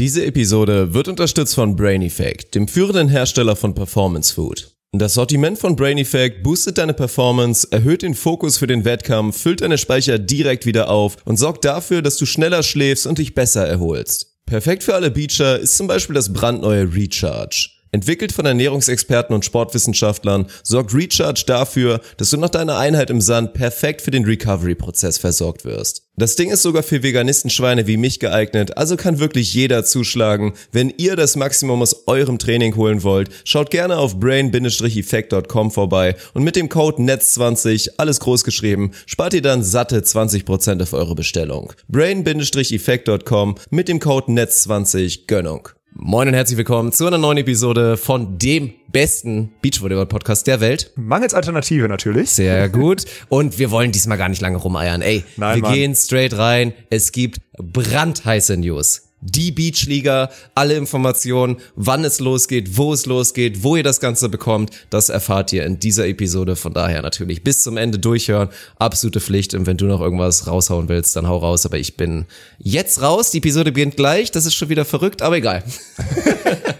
[0.00, 4.74] Diese Episode wird unterstützt von Brain Effect, dem führenden Hersteller von Performance Food.
[4.92, 9.60] Das Sortiment von Brain Effect boostet deine Performance, erhöht den Fokus für den Wettkampf, füllt
[9.60, 13.68] deine Speicher direkt wieder auf und sorgt dafür, dass du schneller schläfst und dich besser
[13.68, 14.38] erholst.
[14.46, 17.68] Perfekt für alle Beacher ist zum Beispiel das brandneue Recharge.
[17.92, 23.54] Entwickelt von Ernährungsexperten und Sportwissenschaftlern, sorgt Recharge dafür, dass du nach deiner Einheit im Sand
[23.54, 26.04] perfekt für den Recovery-Prozess versorgt wirst.
[26.16, 30.52] Das Ding ist sogar für Veganistenschweine wie mich geeignet, also kann wirklich jeder zuschlagen.
[30.70, 36.44] Wenn ihr das Maximum aus eurem Training holen wollt, schaut gerne auf brain-effect.com vorbei und
[36.44, 41.72] mit dem Code NETZ20, alles groß geschrieben, spart ihr dann satte 20% auf eure Bestellung.
[41.88, 45.70] brain-effect.com mit dem Code NETZ20 Gönnung.
[45.92, 50.92] Moin und herzlich willkommen zu einer neuen Episode von dem besten Beachvolleyball-Podcast der Welt.
[50.96, 52.30] Mangels Alternative natürlich.
[52.30, 53.04] Sehr gut.
[53.28, 55.02] Und wir wollen diesmal gar nicht lange rumeiern.
[55.02, 55.74] Ey, Nein, wir Mann.
[55.74, 56.72] gehen straight rein.
[56.90, 59.09] Es gibt brandheiße News.
[59.22, 64.70] Die Beachliga, alle Informationen, wann es losgeht, wo es losgeht, wo ihr das Ganze bekommt,
[64.88, 66.56] das erfahrt ihr in dieser Episode.
[66.56, 68.48] Von daher natürlich bis zum Ende durchhören.
[68.78, 69.54] Absolute Pflicht.
[69.54, 71.66] Und wenn du noch irgendwas raushauen willst, dann hau raus.
[71.66, 72.24] Aber ich bin
[72.58, 73.30] jetzt raus.
[73.30, 74.30] Die Episode beginnt gleich.
[74.30, 75.62] Das ist schon wieder verrückt, aber egal.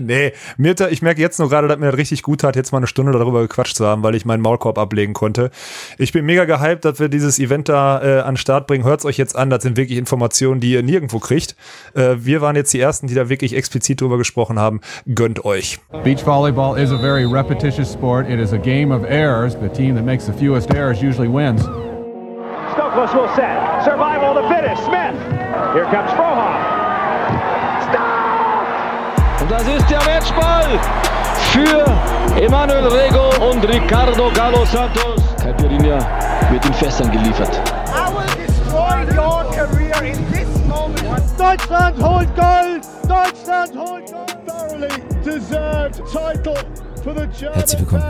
[0.00, 2.78] Nee, mir, ich merke jetzt nur gerade, dass mir das richtig gut hat, jetzt mal
[2.78, 5.50] eine Stunde darüber gequatscht zu haben, weil ich meinen Maulkorb ablegen konnte.
[5.98, 8.84] Ich bin mega gehypt, dass wir dieses Event da äh, an den Start bringen.
[8.84, 11.55] Hört's euch jetzt an, das sind wirklich Informationen, die ihr nirgendwo kriegt.
[11.95, 14.81] Äh, wir waren jetzt die Ersten, die da wirklich explizit drüber gesprochen haben.
[15.05, 15.81] Gönnt euch.
[16.05, 18.31] Beach volleyball is a very repetitious sport.
[18.31, 19.56] It is a game of errors.
[19.56, 21.61] The team that makes the fewest errors usually wins.
[22.72, 23.83] Stokos will set.
[23.83, 24.84] Survival of the fittest.
[24.84, 25.19] Smith.
[25.75, 26.55] Here comes Frohoff.
[27.91, 29.42] Stop!
[29.42, 30.78] Und das ist der Matchball
[31.50, 35.20] für Emanuel Rego und Ricardo Galo Santos.
[35.42, 35.98] Caipirinha
[36.53, 37.61] wird in Fässern geliefert.
[37.89, 40.50] I will destroy your career in this.
[41.37, 42.87] Deutschland holt Gold!
[43.09, 44.37] Deutschland holt Gold!
[44.47, 44.89] Thoroughly
[45.25, 46.55] deserved title
[47.05, 48.03] Herzlich willkommen.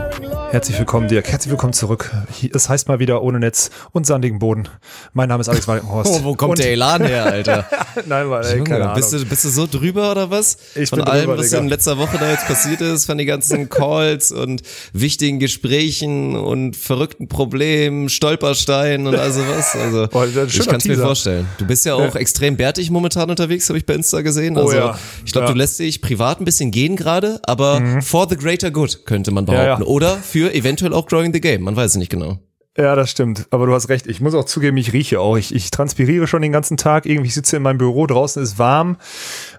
[0.51, 1.29] Herzlich willkommen, Dirk.
[1.31, 2.11] Herzlich willkommen zurück.
[2.53, 4.67] Es heißt mal wieder ohne Netz und sandigen Boden.
[5.13, 6.11] Mein Name ist Alex Walkenhorst.
[6.21, 7.65] Oh, wo kommt und, der Elan her, Alter?
[8.05, 8.95] Nein, Mann, ey, keine Ahnung.
[8.95, 10.57] bist, du, bist du so drüber oder was?
[10.75, 11.59] Ich von bin allem, drüber, was Digga.
[11.61, 16.75] in letzter Woche da jetzt passiert ist, von den ganzen Calls und wichtigen Gesprächen und
[16.75, 19.73] verrückten Problemen, Stolpersteinen und also was.
[19.75, 21.47] Also Oh, ich kann es mir vorstellen.
[21.59, 24.57] Du bist ja auch extrem bärtig momentan unterwegs, habe ich bei Insta gesehen.
[24.57, 24.99] Oh Also ja.
[25.25, 25.51] ich glaube, Ja.
[25.51, 25.55] Mhm.
[25.55, 29.45] du lässt dich privat ein bisschen gehen gerade, aber for the greater good könnte man
[29.45, 29.65] behaupten.
[29.65, 29.85] Ja, ja.
[29.85, 31.63] Oder für eventuell auch growing the game.
[31.63, 32.39] Man weiß es nicht genau.
[32.77, 33.47] Ja, das stimmt.
[33.49, 34.07] Aber du hast recht.
[34.07, 35.35] Ich muss auch zugeben, ich rieche auch.
[35.35, 37.05] Ich, ich transpiriere schon den ganzen Tag.
[37.05, 38.97] Irgendwie ich sitze in meinem Büro, draußen ist warm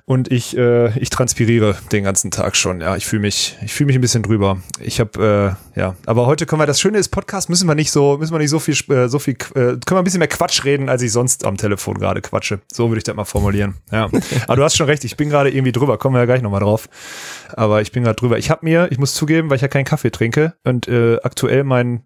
[0.05, 2.81] und ich, äh, ich transpiriere den ganzen Tag schon.
[2.81, 4.59] Ja, ich fühle mich, ich fühle mich ein bisschen drüber.
[4.81, 5.95] Ich habe, äh, ja.
[6.07, 8.51] Aber heute können wir, das Schöne ist, Podcast müssen wir nicht so, müssen wir nicht
[8.51, 11.13] so viel, äh, so viel, äh, können wir ein bisschen mehr Quatsch reden, als ich
[11.13, 12.61] sonst am Telefon gerade quatsche.
[12.73, 13.75] So würde ich das mal formulieren.
[13.93, 14.11] Ja.
[14.47, 15.05] Aber du hast schon recht.
[15.05, 15.99] Ich bin gerade irgendwie drüber.
[15.99, 16.89] Kommen wir ja gleich nochmal drauf.
[17.53, 18.39] Aber ich bin gerade drüber.
[18.39, 21.63] Ich habe mir, ich muss zugeben, weil ich ja keinen Kaffee trinke und äh, aktuell
[21.63, 22.05] mein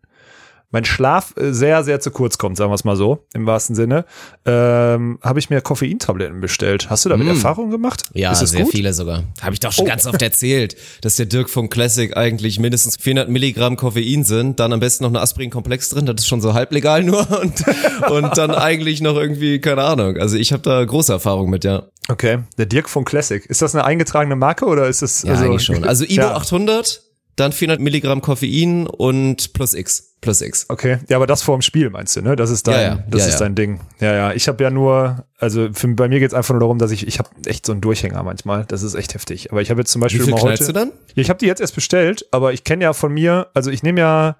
[0.77, 3.75] mein Schlaf äh, sehr, sehr zu kurz kommt, sagen wir es mal so, im wahrsten
[3.75, 4.05] Sinne,
[4.45, 6.91] ähm, habe ich mir Koffeintabletten bestellt.
[6.91, 8.03] Hast du damit Erfahrung gemacht?
[8.13, 8.73] Ja, sehr gut?
[8.73, 9.23] viele sogar.
[9.41, 9.89] Habe ich doch schon Oh.
[9.89, 14.75] ganz oft erzählt, dass der Dirk vom Classic eigentlich mindestens 400 Milligramm Koffein sind, dann
[14.75, 17.65] am besten noch eine Aspirin-Komplex drin, das ist schon so halblegal nur und,
[18.11, 20.19] und dann eigentlich noch irgendwie, keine Ahnung.
[20.19, 21.85] Also ich habe da große Erfahrung mit, ja.
[22.09, 23.45] Okay, der Dirk von Classic.
[23.47, 25.85] Ist das eine eingetragene Marke oder ist es Ja, eigentlich schon.
[25.85, 27.03] Also Ibo ja, 800,
[27.37, 30.15] dann 400 Milligramm Koffein und plus X.
[30.23, 30.67] Plus X.
[30.69, 32.35] Okay, ja, aber das vor dem Spiel meinst du, ne?
[32.35, 33.05] Das ist dein, Ja, ja.
[33.09, 33.81] das Ja, ist dein Ding.
[34.01, 34.33] Ja, ja.
[34.33, 37.19] Ich habe ja nur, also für, bei mir geht's einfach nur darum, dass ich, ich
[37.19, 38.65] habe echt so einen Durchhänger manchmal.
[38.67, 39.53] Das ist echt heftig.
[39.53, 40.65] Aber ich habe jetzt zum Wie Beispiel viel mal heute.
[40.65, 40.89] du dann?
[41.15, 43.83] Ja, ich habe die jetzt erst bestellt, aber ich kenne ja von mir, also ich
[43.83, 44.37] nehme ja,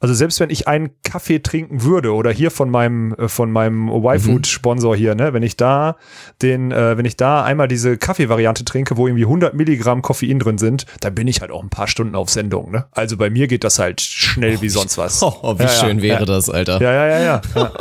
[0.00, 3.88] also selbst wenn ich einen Kaffee trinken würde oder hier von meinem äh, von meinem
[3.88, 5.96] Y-Food-Sponsor hier, ne, wenn ich da
[6.42, 10.56] den, äh, wenn ich da einmal diese Kaffeevariante trinke, wo irgendwie 100 Milligramm Koffein drin
[10.58, 12.86] sind, dann bin ich halt auch ein paar Stunden auf Sendung, ne?
[12.92, 15.20] Also bei mir geht das halt schnell wie sonst was.
[15.42, 16.26] Oh, wie Ja, ja, schön wäre ja.
[16.26, 16.80] das, Alter.
[16.80, 17.40] Ja, ja, ja, ja.
[17.54, 17.72] ja.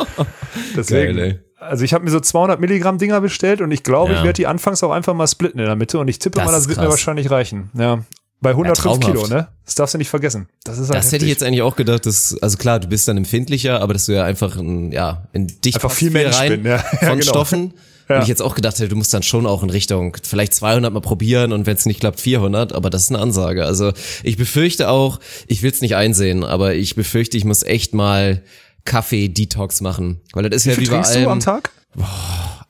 [0.75, 1.17] Deswegen.
[1.17, 1.43] Geil.
[1.57, 4.17] Also ich habe mir so 200 Milligramm Dinger bestellt und ich glaube, Ja.
[4.19, 6.45] ich werde die anfangs auch einfach mal splitten in der Mitte und ich tippe Das
[6.45, 7.69] mal, das wird mir wahrscheinlich reichen.
[7.73, 7.99] Ja.
[8.41, 9.05] Bei 105 traumhaft.
[9.13, 9.47] Kilo, ne?
[9.65, 10.47] Das darfst du nicht vergessen.
[10.63, 11.29] Das ist halt Das hätte ich heftig.
[11.29, 14.23] jetzt eigentlich auch gedacht, dass, also klar, du bist dann empfindlicher, aber dass du ja
[14.23, 16.77] einfach ein, ja, in dich Einfach viel Mensch bin, ja.
[17.01, 17.21] Ja, von genau.
[17.31, 17.73] Stoffen.
[18.07, 18.15] Ja.
[18.15, 20.91] Und ich jetzt auch gedacht hätte, du musst dann schon auch in Richtung vielleicht 200
[20.91, 23.65] mal probieren und wenn es nicht klappt 400, aber das ist eine Ansage.
[23.65, 23.91] Also
[24.23, 28.41] ich befürchte auch, ich will es nicht einsehen, aber ich befürchte, ich muss echt mal
[28.85, 31.23] Kaffee-Detox machen, weil das ist Wie ja viel wie bei trinkst allem.
[31.25, 31.69] du am Tag?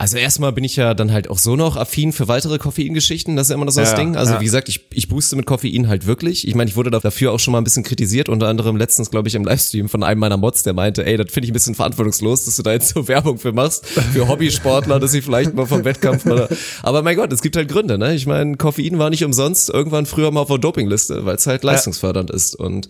[0.01, 3.47] Also erstmal bin ich ja dann halt auch so noch affin für weitere Koffeingeschichten, das
[3.47, 4.15] ist ja immer noch so das Ja, Ding.
[4.15, 4.39] Also ja.
[4.39, 6.47] wie gesagt, ich, ich booste mit Koffein halt wirklich.
[6.47, 9.27] Ich meine, ich wurde dafür auch schon mal ein bisschen kritisiert, unter anderem letztens, glaube
[9.27, 11.75] ich, im Livestream von einem meiner Mods, der meinte, ey, das finde ich ein bisschen
[11.75, 15.65] verantwortungslos, dass du da jetzt so Werbung für machst, für Hobbysportler, dass sie vielleicht mal
[15.65, 16.47] vom Wettkampf mal...
[16.81, 18.15] Aber mein Gott, es gibt halt Gründe, ne?
[18.15, 21.65] Ich meine, Koffein war nicht umsonst irgendwann früher mal auf der Dopingliste, weil es halt
[21.65, 22.55] leistungsfördernd ist.
[22.55, 22.87] Und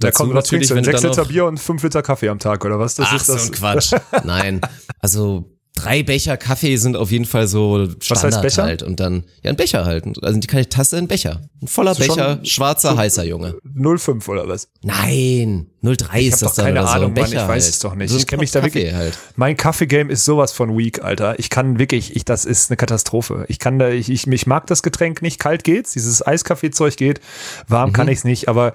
[0.00, 0.34] Da kommt du?
[0.34, 2.96] wenn du Sechs dann Liter noch- Bier und fünf Liter Kaffee am Tag, oder was?
[2.96, 3.46] Das Ach, ist so das.
[3.46, 3.92] ein Quatsch.
[4.24, 4.60] Nein.
[4.98, 5.44] Also
[5.82, 8.62] drei Becher Kaffee sind auf jeden Fall so Standard heißt Becher?
[8.62, 8.82] halt.
[8.82, 10.04] Und dann, ja, ein Becher halt.
[10.22, 11.40] Also keine Tasse, ein Becher.
[11.62, 13.56] Ein voller schon Becher, schwarzer, heißer Junge.
[13.76, 14.68] 0,5 oder was?
[14.82, 16.94] Nein, 0,3 Ich ist das doch dann keine oder so.
[16.94, 17.74] Ahnung, ein Mann, Becher ich weiß halt.
[17.74, 18.10] es doch nicht.
[18.10, 18.94] So ein ich kenne mich da Kaffee wirklich.
[18.94, 19.18] halt.
[19.36, 21.38] Mein Kaffee-Game ist sowas von weak, Alter.
[21.38, 23.44] Ich kann wirklich, ich, das ist eine Katastrophe.
[23.48, 25.38] Ich kann da, ich, ich, ich mag das Getränk nicht.
[25.38, 27.20] Kalt geht's, dieses Eiskaffee-Zeug geht.
[27.68, 27.94] Warm Mhm.
[27.94, 28.74] kann ich's nicht, aber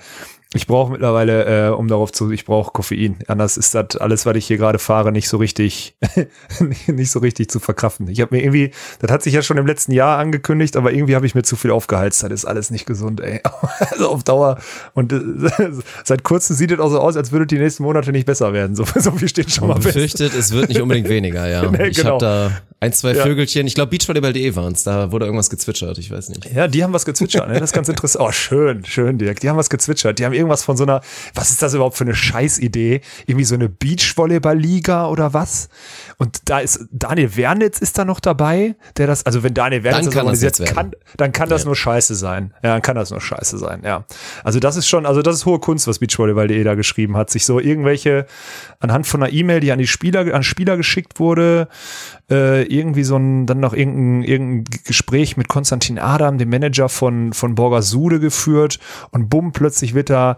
[0.56, 3.18] ich brauche mittlerweile, äh, um darauf zu, ich brauche Koffein.
[3.28, 5.98] Anders ist das alles, was ich hier gerade fahre, nicht so richtig,
[6.88, 8.08] nicht so richtig zu verkraften.
[8.08, 11.16] Ich habe mir irgendwie, das hat sich ja schon im letzten Jahr angekündigt, aber irgendwie
[11.16, 12.24] habe ich mir zu viel aufgeheizt.
[12.24, 13.42] Das ist alles nicht gesund, ey.
[13.92, 14.58] Also auf Dauer.
[14.94, 15.20] Und äh,
[16.04, 18.76] seit kurzem sieht es auch so aus, als würde die nächsten Monate nicht besser werden.
[18.76, 19.96] So, so viel steht schon mal Man fest.
[19.96, 21.70] befürchtet, es wird nicht unbedingt weniger, ja.
[21.70, 22.12] Nee, Ich genau.
[22.22, 22.52] habe da
[22.86, 23.24] ein, zwei Ja.
[23.24, 23.68] Vögelchen.
[23.68, 24.84] Ich glaube, beachvolleyball.de waren's.
[24.84, 26.46] Da wurde irgendwas gezwitschert, ich weiß nicht.
[26.54, 27.56] Ja, die haben was gezwitschert, ne?
[27.60, 28.24] Das ist ganz interessant.
[28.26, 29.40] Oh, schön, schön, Dirk.
[29.40, 30.20] Die haben was gezwitschert.
[30.20, 31.02] Die haben irgendwas von so einer,
[31.34, 33.02] was ist das überhaupt für eine Scheißidee?
[33.26, 35.70] Irgendwie so eine Beachvolleyball-Liga oder was?
[36.18, 40.06] Und da ist Daniel Wernitz ist da noch dabei, der das, also wenn Daniel Wernitz
[40.06, 41.66] Dann das organisiert, nichts kann, dann kann das Ja.
[41.68, 42.54] nur Scheiße sein.
[42.64, 44.06] Ja, dann kann das nur Scheiße sein, ja.
[44.44, 47.30] Also das ist schon, also das ist hohe Kunst, was Beachvolleyball.de da geschrieben hat.
[47.30, 48.26] Sich so irgendwelche,
[48.80, 51.68] anhand von einer E-Mail, die an die Spieler, an Spieler geschickt wurde,
[52.30, 57.34] äh, irgendwie so ein, dann noch irgendein, irgendein Gespräch mit Konstantin Adam, dem Manager von,
[57.34, 58.80] von Borgasude geführt
[59.12, 60.38] und bumm, plötzlich wird da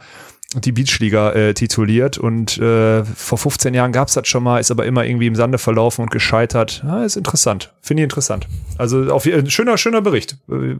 [0.55, 4.85] die Beachliga äh, tituliert und äh, vor 15 Jahren gab's das schon mal, ist aber
[4.85, 6.83] immer irgendwie im Sande verlaufen und gescheitert.
[6.85, 7.73] Ja, ist interessant.
[7.81, 8.47] Finde ich interessant.
[8.77, 10.37] Also auf ein schöner, schöner Bericht.
[10.49, 10.75] Äh,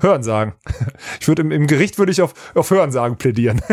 [0.00, 0.54] Hören sagen.
[1.20, 3.60] Ich würde im, im Gericht würde ich auf, auf Hören sagen plädieren.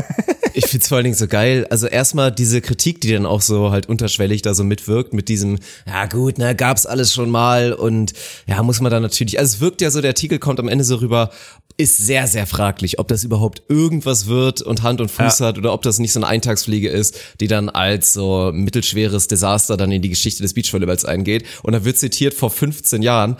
[0.58, 1.68] Ich find's vor allen Dingen so geil.
[1.70, 5.60] Also erstmal diese Kritik, die dann auch so halt unterschwellig da so mitwirkt, mit diesem,
[5.86, 8.14] ja gut, ne, gab's alles schon mal und
[8.48, 10.86] ja, muss man da natürlich, also es wirkt ja so, der Artikel kommt am Ende
[10.86, 11.30] so rüber,
[11.76, 15.74] ist sehr, sehr fraglich, ob das überhaupt irgendwas wird und Hand und Fuß hat oder
[15.74, 20.04] ob das nicht so eine Eintagsfliege ist, die dann als so mittelschweres Desaster dann in
[20.04, 21.46] die Geschichte des Beachvolleyballs eingeht.
[21.64, 23.38] Und da wird zitiert vor 15 Jahren.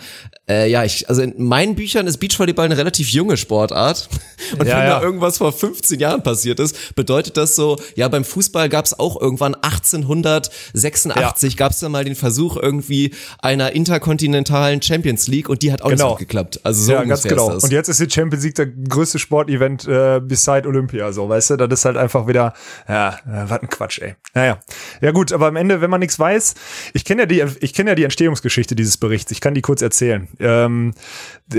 [0.48, 4.08] Äh, ja, ich, also in meinen Büchern ist Beachvolleyball eine relativ junge Sportart.
[4.58, 4.98] Und Ja, wenn ja.
[4.98, 8.98] da irgendwas vor 15 Jahren passiert ist, bedeutet das so, ja, beim Fußball gab es
[8.98, 15.62] auch irgendwann 1886 gab es da mal den Versuch irgendwie einer interkontinentalen Champions League und
[15.62, 16.60] die hat auch nicht so gut geklappt.
[16.62, 17.02] Also so Genau.
[17.02, 17.52] ja, ganz genau.
[17.52, 21.55] Und jetzt ist die Champions League der größte Sportevent äh, beside Olympia, so, weißt du?
[21.56, 22.54] Das ist halt einfach wieder,
[22.88, 24.14] ja, äh, was ein Quatsch, ey.
[24.34, 24.58] Naja.
[25.00, 26.54] Ja gut, aber am Ende, wenn man nichts weiß,
[26.92, 29.30] ich kenne ja die, ich kenne ja die Entstehungsgeschichte dieses Berichts.
[29.30, 30.28] Ich kann die kurz erzählen.
[30.38, 30.94] Ähm,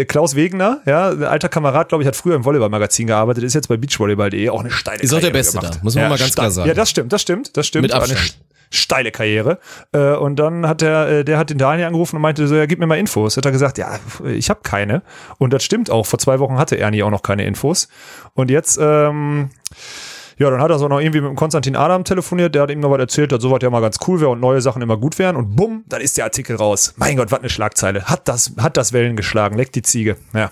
[0.07, 3.67] Klaus Wegener, ja, ein alter Kamerad, glaube ich, hat früher im Volleyballmagazin gearbeitet, ist jetzt
[3.67, 5.75] bei beachvolleyball.de auch eine steile Ist auch der Beste gemacht.
[5.75, 6.67] da, muss man ja, mal ganz klar sagen.
[6.67, 7.83] Ja, das stimmt, das stimmt, das stimmt.
[7.83, 8.37] Mit Abstand.
[8.69, 9.59] Steile Karriere.
[9.91, 12.65] Äh, und dann hat der, äh, der hat den Daniel angerufen und meinte so, ja,
[12.65, 13.37] gib mir mal Infos.
[13.37, 15.01] Hat er gesagt, ja, ich habe keine.
[15.37, 16.05] Und das stimmt auch.
[16.05, 17.87] Vor zwei Wochen hatte Ernie auch noch keine Infos.
[18.33, 19.49] Und jetzt, ähm,
[20.37, 22.79] ja, dann hat er so noch irgendwie mit dem Konstantin Adam telefoniert, der hat ihm
[22.79, 25.17] noch was erzählt, dass sowas ja mal ganz cool wäre und neue Sachen immer gut
[25.19, 26.93] wären und bumm, dann ist der Artikel raus.
[26.97, 28.03] Mein Gott, was eine Schlagzeile.
[28.05, 30.17] Hat das, hat das Wellen geschlagen, leckt die Ziege.
[30.33, 30.51] Ja.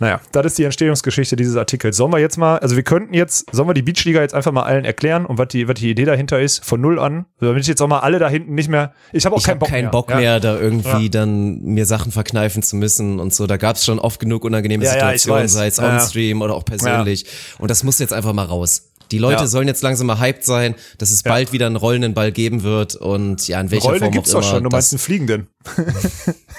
[0.00, 1.96] Naja, das ist die Entstehungsgeschichte dieses Artikels.
[1.96, 4.64] Sollen wir jetzt mal, also wir könnten jetzt, sollen wir die Beachliga jetzt einfach mal
[4.64, 7.80] allen erklären und was die, was die Idee dahinter ist, von null an, damit jetzt
[7.80, 9.82] auch mal alle da hinten nicht mehr, ich habe auch ich keinen habe Bock keinen
[9.84, 9.90] mehr.
[9.90, 10.16] Bock Ja.
[10.16, 11.08] mehr, da irgendwie Ja.
[11.08, 13.46] dann mir Sachen verkneifen zu müssen und so.
[13.46, 17.26] Da gab's schon oft genug unangenehme Ja, ich Situationen, sei es on-stream oder auch persönlich.
[17.58, 18.90] Und das muss jetzt einfach mal raus.
[19.10, 19.46] Die Leute Ja.
[19.46, 22.94] sollen jetzt langsam mal hyped sein, dass es bald wieder einen rollenden Ball geben wird
[22.96, 24.54] und ja, in welcher Rollende Form gibt's auch doch immer.
[24.56, 25.46] schon, du meinst einen fliegenden.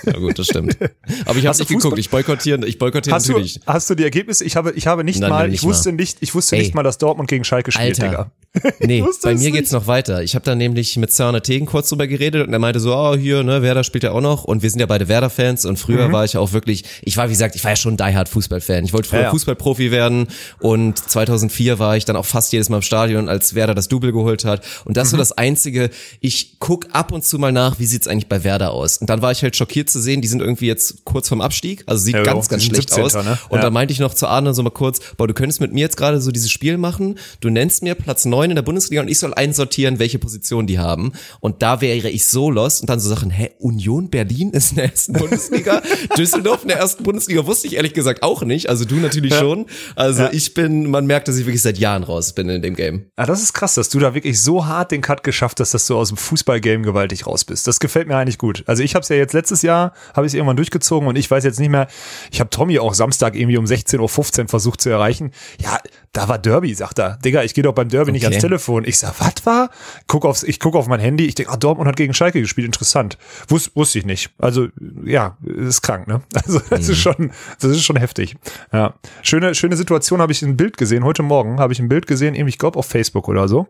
[0.06, 0.78] Ja gut, das stimmt.
[1.26, 1.86] Aber ich habe du nicht geguckt.
[1.96, 3.60] Fußball- Ich boykottiere, ich boykottiere Hast du, natürlich.
[3.66, 4.44] hast du die Ergebnisse?
[4.44, 5.96] Ich habe, ich habe nicht Nein, mal, nicht ich wusste mal.
[5.96, 6.62] nicht, ich wusste Ey.
[6.64, 8.10] nicht mal, dass Dortmund gegen Schalke spielt, Alter.
[8.10, 8.32] Digga.
[8.80, 9.54] Nee, bei mir nicht.
[9.54, 10.24] geht's noch weiter.
[10.24, 13.16] Ich habe da nämlich mit Sörner Tegen kurz drüber geredet und er meinte so, oh,
[13.16, 15.78] hier, ne, Werder spielt ja auch noch und wir sind ja beide Werder-Fans und Mhm.
[15.78, 17.98] früher war ich ja auch wirklich, ich war wie gesagt, ich war ja schon ein
[18.12, 18.86] die Hard Fußballfan.
[18.86, 19.32] Ich wollte früher Ja, ja.
[19.32, 20.28] Fußballprofi werden
[20.60, 24.12] und 2004 war ich dann auch fast jedes Mal im Stadion, als Werder das Double
[24.12, 25.12] geholt hat und das Mhm.
[25.14, 25.90] war das einzige,
[26.20, 29.22] ich guck ab und zu mal nach, wie sieht's eigentlich bei Werder aus und dann
[29.22, 32.16] war ich halt schockiert zu sehen, die sind irgendwie jetzt kurz vorm Abstieg, also sieht
[32.16, 33.38] Ja, jo, ganz, ganz schlecht 17., aus ne?
[33.50, 33.62] und Ja.
[33.64, 35.96] dann meinte ich noch zu Arne so mal kurz, boah, du könntest mit mir jetzt
[35.98, 39.20] gerade so dieses Spiel machen, du nennst mir Platz neun in der Bundesliga und ich
[39.20, 41.14] soll einsortieren, welche Position die haben.
[41.40, 44.76] Und da wäre ich so lost und dann so Sachen, hä, Union Berlin ist in
[44.78, 45.82] der ersten Bundesliga,
[46.18, 49.66] Düsseldorf in der ersten Bundesliga, wusste ich ehrlich gesagt auch nicht, also du natürlich schon.
[49.96, 50.30] Also Ja.
[50.34, 53.06] ich bin, man merkt, dass ich wirklich seit Jahren raus bin in dem Game.
[53.16, 55.88] Ah, das ist krass, dass du da wirklich so hart den Cut geschafft hast, dass
[55.88, 57.68] du aus dem Fußballgame gewaltig raus bist.
[57.68, 58.64] Das gefällt mir eigentlich gut.
[58.68, 61.30] Also ich habe es ja jetzt letztes Jahr, habe ich es irgendwann durchgezogen und ich
[61.30, 61.88] weiß jetzt nicht mehr,
[62.32, 65.32] ich habe Tommy auch Samstag irgendwie um 16.15 Uhr versucht zu erreichen.
[65.60, 65.78] Ja,
[66.14, 67.18] da war Derby, sagt er.
[67.18, 68.34] Digga, ich gehe doch beim Derby nicht Okay.
[68.36, 68.86] ans Telefon.
[68.86, 69.70] Ich sag, was war?
[70.08, 72.66] Guck aufs, ich guck auf mein Handy, ich denke, ah, Dortmund hat gegen Schalke gespielt,
[72.66, 73.18] interessant.
[73.50, 74.30] Wus, wusste ich nicht.
[74.38, 74.68] Also,
[75.04, 76.22] ja, ist krank, ne?
[76.46, 78.36] Also, das ist schon, das ist schon heftig.
[78.72, 78.94] Ja.
[79.24, 82.15] Schöne, schöne Situation habe ich ein Bild gesehen, heute Morgen habe ich ein Bild gesehen,
[82.22, 83.68] irgendwie, ich glaube auf Facebook oder so.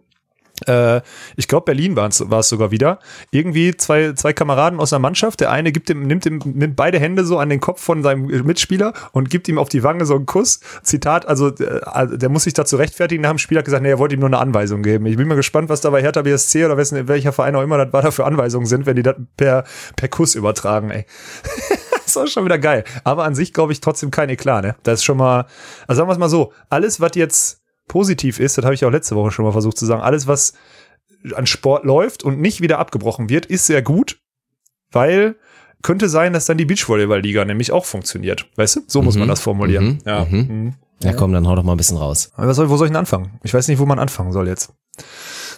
[0.67, 1.01] Äh,
[1.35, 2.99] ich glaube, Berlin war es sogar wieder.
[3.31, 5.41] Irgendwie zwei, zwei Kameraden aus der Mannschaft.
[5.41, 8.25] Der eine gibt ihm, nimmt ihm, nimmt beide Hände so an den Kopf von seinem
[8.45, 10.61] Mitspieler und gibt ihm auf die Wange so einen Kuss.
[10.83, 13.21] Zitat, also äh, der muss sich dazu rechtfertigen.
[13.21, 15.05] Nach dem Spiel hat gesagt, nee, er wollte ihm nur eine Anweisung geben.
[15.05, 17.77] Ich bin mal gespannt, was da bei Hertha BSC oder wessen, welcher Verein auch immer
[17.77, 21.05] das war, da für Anweisungen sind, wenn die das per, per Kuss übertragen, ey.
[22.05, 22.83] Das ist schon wieder geil.
[23.03, 24.75] Aber an sich glaube ich trotzdem kein Eklat, ne?
[24.83, 25.47] Das ist schon mal,
[25.87, 28.91] also sagen wir es mal so, alles, was jetzt positiv ist, das habe ich auch
[28.91, 30.53] letzte Woche schon mal versucht zu sagen, alles, was
[31.35, 34.19] an Sport läuft und nicht wieder abgebrochen wird, ist sehr gut,
[34.91, 35.35] weil
[35.81, 38.47] könnte sein, dass dann die Beachvolleyball-Liga nämlich auch funktioniert.
[38.55, 38.81] Weißt du?
[38.87, 39.19] So muss Mhm.
[39.21, 39.85] man das formulieren.
[39.85, 39.99] Mhm.
[40.05, 40.25] Ja.
[40.25, 40.37] Mhm.
[40.39, 40.73] Mhm.
[41.03, 42.31] Ja, komm, dann hau doch mal ein bisschen raus.
[42.35, 43.39] Aber was soll, wo soll ich denn anfangen?
[43.43, 44.73] Ich weiß nicht, wo man anfangen soll jetzt.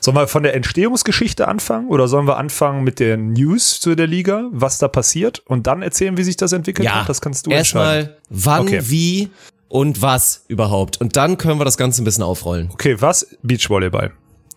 [0.02, 4.08] Sollen wir von der Entstehungsgeschichte anfangen oder sollen wir anfangen mit der News zu der
[4.08, 7.10] Liga, was da passiert und dann erzählen, wie sich das entwickelt Ja, hat?
[7.10, 8.10] Das kannst du entscheiden.
[8.10, 8.82] erstmal wann, Okay.
[8.84, 9.30] wie
[9.70, 11.00] und was überhaupt.
[11.02, 12.70] Und dann können wir das Ganze ein bisschen aufrollen.
[12.72, 13.36] Okay, was?
[13.44, 14.14] Beachvolleyball.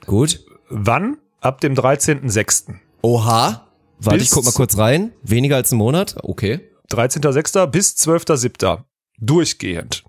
[0.07, 0.41] Gut.
[0.69, 1.19] Wann?
[1.41, 2.75] Ab dem 13.06.
[3.03, 3.67] Oha.
[3.99, 5.13] Warte, Bis- ich guck mal kurz rein.
[5.23, 6.17] Weniger als ein Monat?
[6.23, 6.61] Okay.
[6.91, 7.67] 13.06.
[7.67, 8.85] bis 12.07.
[9.19, 10.05] Durchgehend.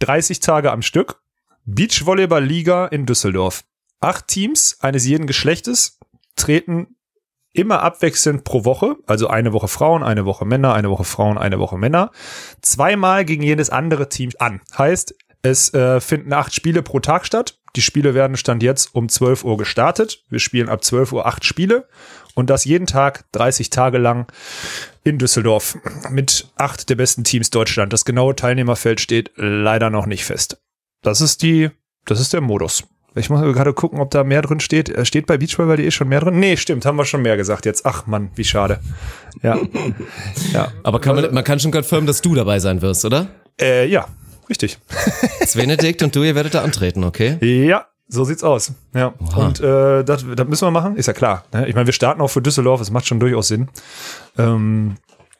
[0.00, 1.20] 30 Tage am Stück.
[1.64, 3.64] Beachvolleyball-Liga in Düsseldorf.
[4.00, 5.98] Acht Teams eines jeden Geschlechtes
[6.36, 6.96] treten
[7.52, 11.58] immer abwechselnd pro Woche, also eine Woche Frauen, eine Woche Männer, eine Woche Frauen, eine
[11.58, 12.10] Woche Männer,
[12.60, 14.60] zweimal gegen jedes andere Team an.
[14.76, 17.58] Heißt, es äh, finden acht Spiele pro Tag statt.
[17.74, 20.24] Die Spiele werden Stand jetzt um 12 Uhr gestartet.
[20.28, 21.88] Wir spielen ab 12 Uhr acht Spiele
[22.34, 24.30] und das jeden Tag 30 Tage lang
[25.04, 25.78] in Düsseldorf
[26.10, 27.92] mit acht der besten Teams Deutschland.
[27.92, 30.62] Das genaue Teilnehmerfeld steht leider noch nicht fest.
[31.02, 31.70] Das ist die,
[32.04, 32.84] das ist der Modus.
[33.14, 34.88] Ich muss gerade gucken, ob da mehr drin steht.
[34.88, 36.38] Äh, Steht bei Beachvolleyball.de schon mehr drin?
[36.38, 37.84] Nee, stimmt, haben wir schon mehr gesagt jetzt.
[37.84, 38.80] Ach Mann, wie schade.
[39.42, 39.58] Ja.
[40.52, 40.68] ja.
[40.82, 43.28] Aber kann man, man kann schon confirmen, dass du dabei sein wirst, oder?
[43.60, 44.06] Äh, ja,
[44.48, 44.78] richtig.
[45.46, 47.38] Svenedikt und du, ihr werdet da antreten, okay?
[47.40, 48.72] Ja, so sieht's aus.
[48.94, 49.14] Ja.
[49.18, 49.46] Oha.
[49.46, 51.44] Und äh, das, das müssen wir machen, ist ja klar.
[51.52, 51.68] Ne?
[51.68, 53.68] Ich meine, wir starten auch für Düsseldorf, es macht schon durchaus Sinn.
[54.38, 54.96] Ähm,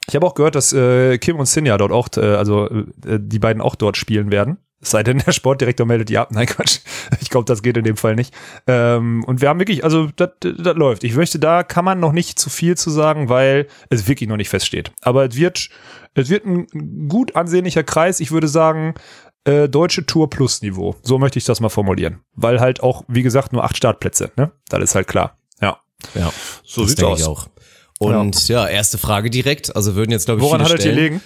[0.09, 2.85] ich habe auch gehört, dass äh, Kim und Sinja dort auch, äh, also äh,
[3.21, 4.59] die beiden auch dort spielen werden.
[4.83, 6.31] Es sei denn, der Sportdirektor meldet die ab.
[6.33, 6.81] Nein, Quatsch.
[7.21, 8.35] Ich glaube, das geht in dem Fall nicht.
[8.67, 11.05] Ähm, und wir haben wirklich, also das das läuft.
[11.05, 14.37] Ich möchte, da kann man noch nicht zu viel zu sagen, weil es wirklich noch
[14.37, 14.91] nicht feststeht.
[15.01, 15.69] Aber es wird,
[16.15, 18.19] es wird ein gut ansehnlicher Kreis.
[18.19, 18.95] Ich würde sagen,
[19.45, 20.97] äh, deutsche Tour Plus Niveau.
[21.03, 22.21] So möchte ich das mal formulieren.
[22.35, 24.33] Weil halt auch, wie gesagt, nur acht Startplätze.
[24.37, 24.51] Ne?
[24.69, 25.39] Das ist halt klar.
[25.61, 25.79] Ja.
[26.15, 26.33] Ja.
[26.65, 27.21] So das sieht's denke aus.
[27.21, 27.47] ich auch.
[27.99, 28.67] Und ja.
[28.67, 29.75] erste Frage direkt.
[29.77, 30.99] Also würden jetzt, glaube ich, Woran viele hat stellen.
[30.99, 31.21] liegen?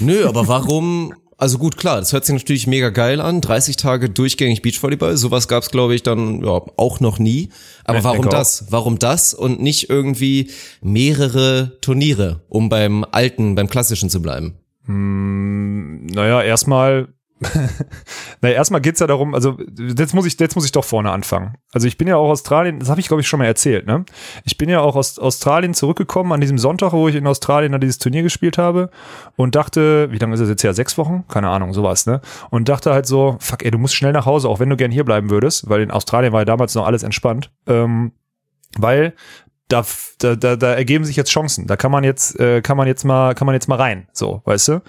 [0.00, 1.14] Nö, aber warum?
[1.38, 3.42] Also gut, klar, das hört sich natürlich mega geil an.
[3.42, 7.50] 30 Tage durchgängig Beachvolleyball, sowas gab's glaube ich dann ja auch noch nie.
[7.84, 8.40] Aber Ich warum denke auch.
[8.40, 8.66] das?
[8.70, 10.50] Warum das und nicht irgendwie
[10.80, 14.54] mehrere Turniere, um beim alten, beim klassischen zu bleiben?
[14.86, 17.08] Hm, naja, erstmal.
[18.40, 21.54] Naja, erstmal geht's ja darum, also jetzt muss ich, jetzt muss ich doch vorne anfangen.
[21.72, 24.04] Also ich bin ja auch Australien, das habe ich glaube ich schon mal erzählt, ne?
[24.44, 27.80] Ich bin ja auch aus Australien zurückgekommen an diesem Sonntag, wo ich in Australien dann
[27.80, 28.90] dieses Turnier gespielt habe
[29.36, 30.72] und dachte, wie lange ist es jetzt her?
[30.72, 31.24] Sechs Wochen?
[31.28, 32.22] Keine Ahnung, sowas, ne?
[32.50, 34.90] Und dachte halt so, fuck, ey, du musst schnell nach Hause, auch wenn du gern
[34.90, 37.50] hier bleiben würdest, weil in Australien war ja damals noch alles entspannt.
[37.66, 38.12] Ähm,
[38.78, 39.14] weil
[39.68, 39.84] da,
[40.18, 41.66] da, da, da ergeben sich jetzt Chancen.
[41.66, 44.42] Da kann man jetzt, äh, kann man jetzt mal, kann man jetzt mal rein, so,
[44.44, 44.82] weißt du?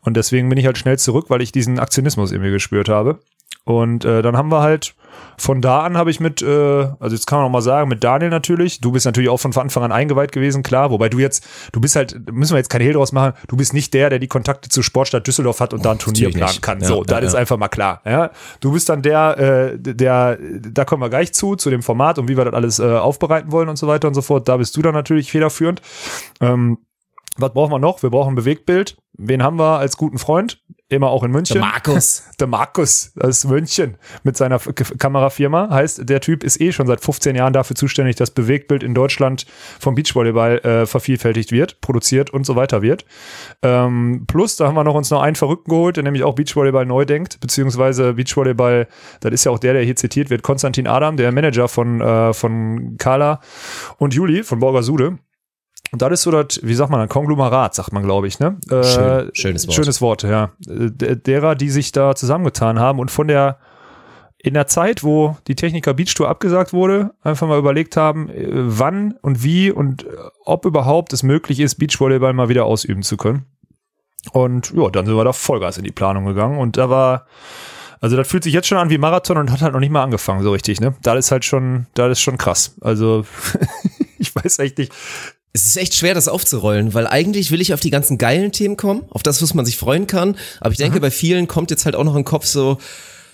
[0.00, 3.20] Und deswegen bin ich halt schnell zurück, weil ich diesen Aktionismus in mir gespürt habe.
[3.64, 4.94] Und äh, dann haben wir halt
[5.36, 8.04] von da an habe ich mit, äh, also jetzt kann man auch mal sagen, mit
[8.04, 8.80] Daniel natürlich.
[8.80, 10.90] Du bist natürlich auch von Anfang an eingeweiht gewesen, klar.
[10.90, 13.34] Wobei du jetzt, du bist halt, müssen wir jetzt kein Hehl draus machen.
[13.48, 16.30] Du bist nicht der, der die Kontakte zur Sportstadt Düsseldorf hat und da ein Turnier
[16.30, 16.80] planen kann.
[16.80, 17.40] Ja, so, ja, das ist ja.
[17.40, 18.00] einfach mal klar.
[18.04, 18.30] Ja?
[18.60, 22.28] Du bist dann der, äh, der, da kommen wir gleich zu, zu dem Format und
[22.28, 24.48] wie wir das alles äh, aufbereiten wollen und so weiter und so fort.
[24.48, 25.82] Da bist du dann natürlich federführend.
[26.40, 26.78] Ähm,
[27.36, 28.02] was brauchen wir noch?
[28.02, 28.96] Wir brauchen ein Bewegtbild.
[29.14, 30.62] Wen haben wir als guten Freund?
[30.92, 31.54] Immer auch in München.
[31.54, 32.24] Der Markus.
[32.38, 35.70] Der Markus aus München mit seiner Kamerafirma.
[35.70, 39.46] Heißt, der Typ ist eh schon seit 15 Jahren dafür zuständig, dass Bewegtbild in Deutschland
[39.80, 43.06] vom Beachvolleyball äh, vervielfältigt wird, produziert und so weiter wird.
[43.62, 46.84] Ähm, plus, da haben wir noch uns noch einen Verrückten geholt, der nämlich auch Beachvolleyball
[46.84, 48.86] neu denkt, beziehungsweise Beachvolleyball,
[49.20, 52.34] das ist ja auch der, der hier zitiert wird, Konstantin Adam, der Manager von, äh,
[52.34, 53.40] von Carla
[53.96, 55.18] und Juli von Borgasude.
[55.92, 58.56] Und das ist so das, wie sagt man, ein Konglomerat, sagt man, glaube ich, ne?
[58.70, 59.74] Äh, Schön, schönes Wort.
[59.76, 60.44] Schönes Wort, ja.
[60.66, 63.58] Äh, der- Derer, die sich da zusammengetan haben und von der,
[64.38, 68.48] in der Zeit, wo die Techniker Beach Tour abgesagt wurde, einfach mal überlegt haben, äh,
[68.50, 70.08] wann und wie und äh,
[70.46, 73.44] ob überhaupt es möglich ist, Beachvolleyball mal wieder ausüben zu können.
[74.32, 77.26] Und ja, dann sind wir da Vollgas in die Planung gegangen und da war,
[78.00, 80.02] also das fühlt sich jetzt schon an wie Marathon und hat halt noch nicht mal
[80.04, 80.94] angefangen, so richtig, ne?
[81.02, 82.76] Da ist halt schon, da ist schon krass.
[82.80, 83.24] Also
[84.18, 84.92] ich weiß echt nicht.
[85.54, 88.78] Es ist echt schwer, das aufzurollen, weil eigentlich will ich auf die ganzen geilen Themen
[88.78, 90.36] kommen, auf das, was man sich freuen kann.
[90.60, 91.02] Aber ich denke, mhm.
[91.02, 92.78] bei vielen kommt jetzt halt auch noch im Kopf so,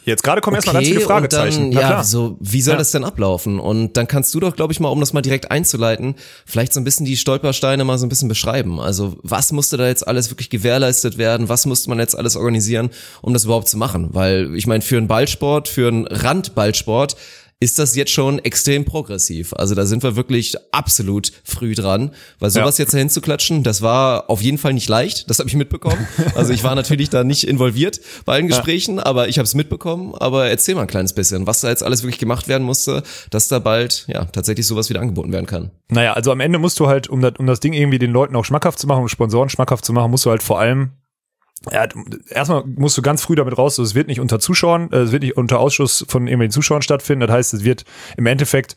[0.08, 1.70] Jetzt gerade kommen okay, erstmal ganz viele Fragezeichen.
[1.70, 2.78] Dann, ja, so wie soll ja.
[2.78, 3.60] das denn ablaufen?
[3.60, 6.14] Und dann kannst du doch, glaube ich mal, um das mal direkt einzuleiten,
[6.46, 8.80] vielleicht so ein bisschen die Stolpersteine mal so ein bisschen beschreiben.
[8.80, 11.50] Also was musste da jetzt alles wirklich gewährleistet werden?
[11.50, 12.88] Was musste man jetzt alles organisieren,
[13.20, 14.08] um das überhaupt zu machen?
[14.12, 17.14] Weil ich meine, für einen Ballsport, für einen Randballsport
[17.60, 19.52] ist das jetzt schon extrem progressiv.
[19.52, 22.84] Also da sind wir wirklich absolut früh dran, weil sowas ja.
[22.84, 26.06] jetzt dahin zu klatschen, das war auf jeden Fall nicht leicht, das habe ich mitbekommen.
[26.34, 29.06] Also ich war natürlich da nicht involviert bei allen Gesprächen, ja.
[29.06, 30.14] aber ich habe es mitbekommen.
[30.14, 33.48] Aber erzähl mal ein kleines bisschen, was da jetzt alles wirklich gemacht werden musste, dass
[33.48, 35.70] da bald ja tatsächlich sowas wieder angeboten werden kann.
[35.88, 38.36] Naja, also am Ende musst du halt, um das, um das Ding irgendwie den Leuten
[38.36, 40.92] auch schmackhaft zu machen, um Sponsoren schmackhaft zu machen, musst du halt vor allem
[41.72, 41.88] ja,
[42.28, 45.22] erstmal musst du ganz früh damit raus, es wird nicht unter Zuschauern, äh, es wird
[45.22, 47.26] nicht unter Ausschuss von irgendwelchen Zuschauern stattfinden.
[47.26, 47.84] Das heißt, es wird
[48.16, 48.76] im Endeffekt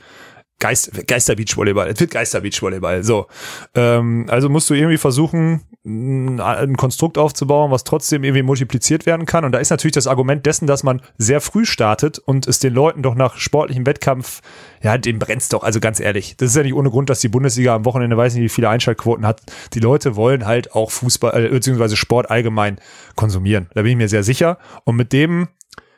[0.62, 1.90] Geist, Geister Beachvolleyball.
[1.90, 3.04] Es wird Geister Beachvolleyball.
[3.04, 3.28] So,
[3.76, 9.44] ähm, also musst du irgendwie versuchen, ein Konstrukt aufzubauen, was trotzdem irgendwie multipliziert werden kann.
[9.44, 12.74] Und da ist natürlich das Argument dessen, dass man sehr früh startet und es den
[12.74, 14.42] Leuten doch nach sportlichem Wettkampf,
[14.84, 15.64] ja, dem brennt's doch.
[15.64, 18.36] Also ganz ehrlich, das ist ja nicht ohne Grund, dass die Bundesliga am Wochenende weiß
[18.36, 19.42] nicht, wie viele Einschaltquoten hat.
[19.74, 22.80] Die Leute wollen halt auch Fußball äh, beziehungsweise Sport allgemein
[23.16, 23.68] konsumieren.
[23.74, 24.60] Da bin ich mir sehr sicher.
[24.84, 25.48] Und mit dem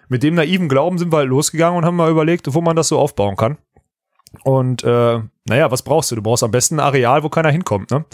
[0.08, 2.90] mit dem naiven Glauben sind wir halt losgegangen und haben mal überlegt, wo man das
[2.90, 3.58] so aufbauen kann.
[4.44, 6.16] Und äh, naja, was brauchst du?
[6.16, 7.92] Du brauchst am besten ein Areal, wo keiner hinkommt.
[7.92, 8.06] Ne?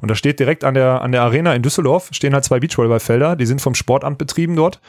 [0.00, 3.36] Und da steht direkt an der, an der Arena in Düsseldorf, stehen halt zwei Beachvolleyballfelder,
[3.36, 4.80] die sind vom Sportamt betrieben dort.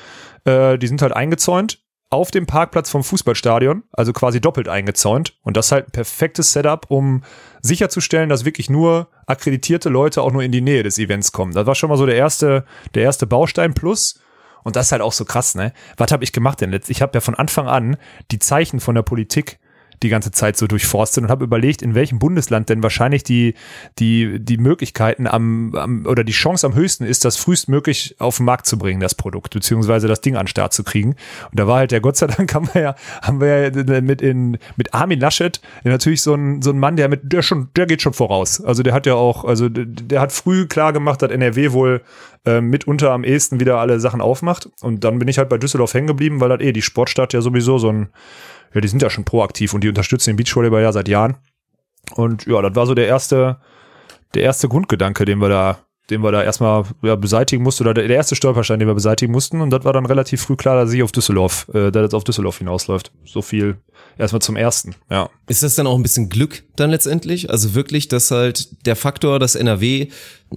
[0.46, 1.80] Äh, die sind halt eingezäunt
[2.12, 5.38] auf dem Parkplatz vom Fußballstadion, also quasi doppelt eingezäunt.
[5.42, 7.24] Und das ist halt ein perfektes Setup, um
[7.62, 11.54] sicherzustellen, dass wirklich nur akkreditierte Leute auch nur in die Nähe des Events kommen.
[11.54, 12.64] Das war schon mal so der erste,
[12.94, 14.20] der erste Baustein plus.
[14.64, 15.74] Und das ist halt auch so krass, ne?
[15.98, 16.90] Was habe ich gemacht denn letzt?
[16.90, 17.98] Ich habe ja von Anfang an
[18.32, 19.60] die Zeichen von der Politik
[20.04, 23.56] die ganze Zeit so durchforstet und habe überlegt, in welchem Bundesland denn wahrscheinlich die,
[24.00, 28.46] die, die Möglichkeiten am, am oder die Chance am höchsten ist, das frühestmöglich auf den
[28.46, 31.16] Markt zu bringen, das Produkt, beziehungsweise das Ding an den Start zu kriegen.
[31.52, 34.22] Und da war halt der Gott sei Dank haben wir ja, haben wir ja mit
[34.22, 37.70] in, mit Armin Laschet, der natürlich so ein, so ein Mann, der mit, der schon,
[37.76, 38.64] der geht schon voraus.
[38.64, 42.02] Also der hat ja auch, also der, der hat früh klar gemacht, dass NRW wohl
[42.46, 44.70] äh, mitunter am ehesten wieder alle Sachen aufmacht.
[44.82, 47.42] Und dann bin ich halt bei Düsseldorf hängen geblieben, weil das eh die Sportstadt ja
[47.42, 48.10] sowieso so ein
[48.76, 51.38] ja, die sind ja schon proaktiv und die unterstützen den Beachvolleyball ja seit Jahren.
[52.16, 53.58] Und ja, das war so der erste,
[54.34, 58.10] der erste Grundgedanke, den wir da, den wir da erstmal ja, beseitigen mussten, oder der,
[58.10, 59.62] erste Stolperstein, den wir beseitigen mussten.
[59.62, 62.26] Und das war dann relativ früh klar, dass ich auf Düsseldorf, äh, dass das auf
[62.26, 63.12] Düsseldorf hinausläuft.
[63.24, 63.78] So viel
[64.18, 65.30] erstmal zum ersten, ja.
[65.48, 67.50] Ist das dann auch ein bisschen Glück dann letztendlich?
[67.50, 70.10] Also wirklich, dass halt der Faktor, dass NRW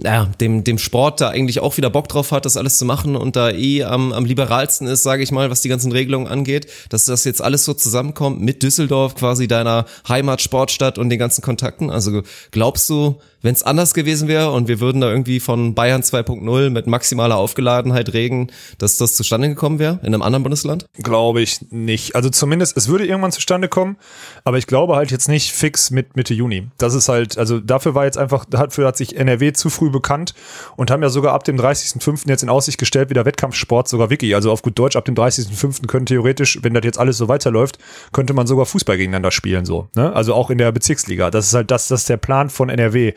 [0.02, 3.16] ja, dem, dem Sport da eigentlich auch wieder Bock drauf hat, das alles zu machen
[3.16, 6.66] und da eh am, am liberalsten ist, sage ich mal, was die ganzen Regelungen angeht,
[6.90, 11.90] dass das jetzt alles so zusammenkommt mit Düsseldorf, quasi deiner Heimatsportstadt und den ganzen Kontakten.
[11.90, 16.02] Also glaubst du, wenn es anders gewesen wäre und wir würden da irgendwie von Bayern
[16.02, 20.87] 2.0 mit maximaler Aufgeladenheit reden, dass das zustande gekommen wäre in einem anderen Bundesland?
[20.94, 22.16] Glaube ich nicht.
[22.16, 23.96] Also zumindest, es würde irgendwann zustande kommen,
[24.44, 26.68] aber ich glaube halt jetzt nicht fix mit Mitte Juni.
[26.78, 30.35] Das ist halt, also dafür war jetzt einfach, dafür hat sich NRW zu früh bekannt
[30.77, 32.29] und haben ja sogar ab dem 30.05.
[32.29, 34.35] jetzt in Aussicht gestellt, wieder Wettkampfsport, sogar Wiki.
[34.35, 35.87] Also auf gut Deutsch, ab dem 30.05.
[35.87, 37.79] können theoretisch, wenn das jetzt alles so weiterläuft,
[38.12, 39.88] könnte man sogar Fußball gegeneinander spielen, so.
[39.94, 40.12] Ne?
[40.12, 41.31] Also auch in der Bezirksliga.
[41.31, 43.14] Das ist halt das, das ist der Plan von NRW.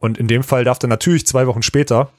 [0.00, 2.10] Und in dem Fall darf dann natürlich zwei Wochen später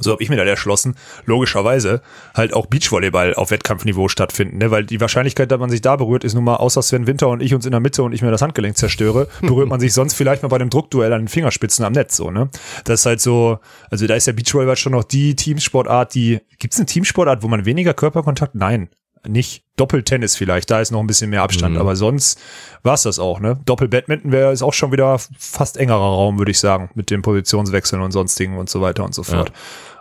[0.00, 2.02] so habe ich mir dann erschlossen, logischerweise
[2.34, 4.70] halt auch Beachvolleyball auf Wettkampfniveau stattfinden, ne?
[4.70, 7.42] weil die Wahrscheinlichkeit, dass man sich da berührt, ist nun mal außer Sven Winter und
[7.42, 10.14] ich uns in der Mitte und ich mir das Handgelenk zerstöre, berührt man sich sonst
[10.14, 12.48] vielleicht mal bei einem Druckduell an den Fingerspitzen am Netz, so, ne?
[12.84, 13.58] Das ist halt so,
[13.90, 17.64] also da ist der Beachvolleyball schon noch die Teamsportart, die, gibt's eine Teamsportart, wo man
[17.64, 18.54] weniger Körperkontakt?
[18.54, 18.88] Nein
[19.26, 21.80] nicht Doppeltennis vielleicht, da ist noch ein bisschen mehr Abstand, mhm.
[21.80, 22.40] aber sonst
[22.82, 23.58] war's das auch, ne?
[23.64, 28.02] Doppel-Badminton wäre ist auch schon wieder fast engerer Raum, würde ich sagen, mit den Positionswechseln
[28.02, 29.50] und sonstigen und so weiter und so fort.
[29.50, 29.54] Ja.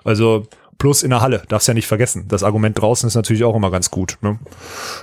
[0.08, 2.26] Also plus in der Halle, darfst ja nicht vergessen.
[2.28, 4.18] Das Argument draußen ist natürlich auch immer ganz gut.
[4.22, 4.40] Ne?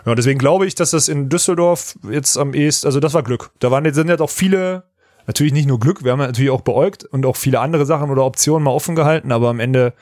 [0.07, 3.51] Ja, deswegen glaube ich, dass das in Düsseldorf jetzt am ehesten, also das war Glück.
[3.59, 4.85] Da waren sind jetzt auch viele
[5.27, 8.25] natürlich nicht nur Glück, wir haben natürlich auch beäugt und auch viele andere Sachen oder
[8.25, 9.95] Optionen mal offen gehalten, aber am Ende,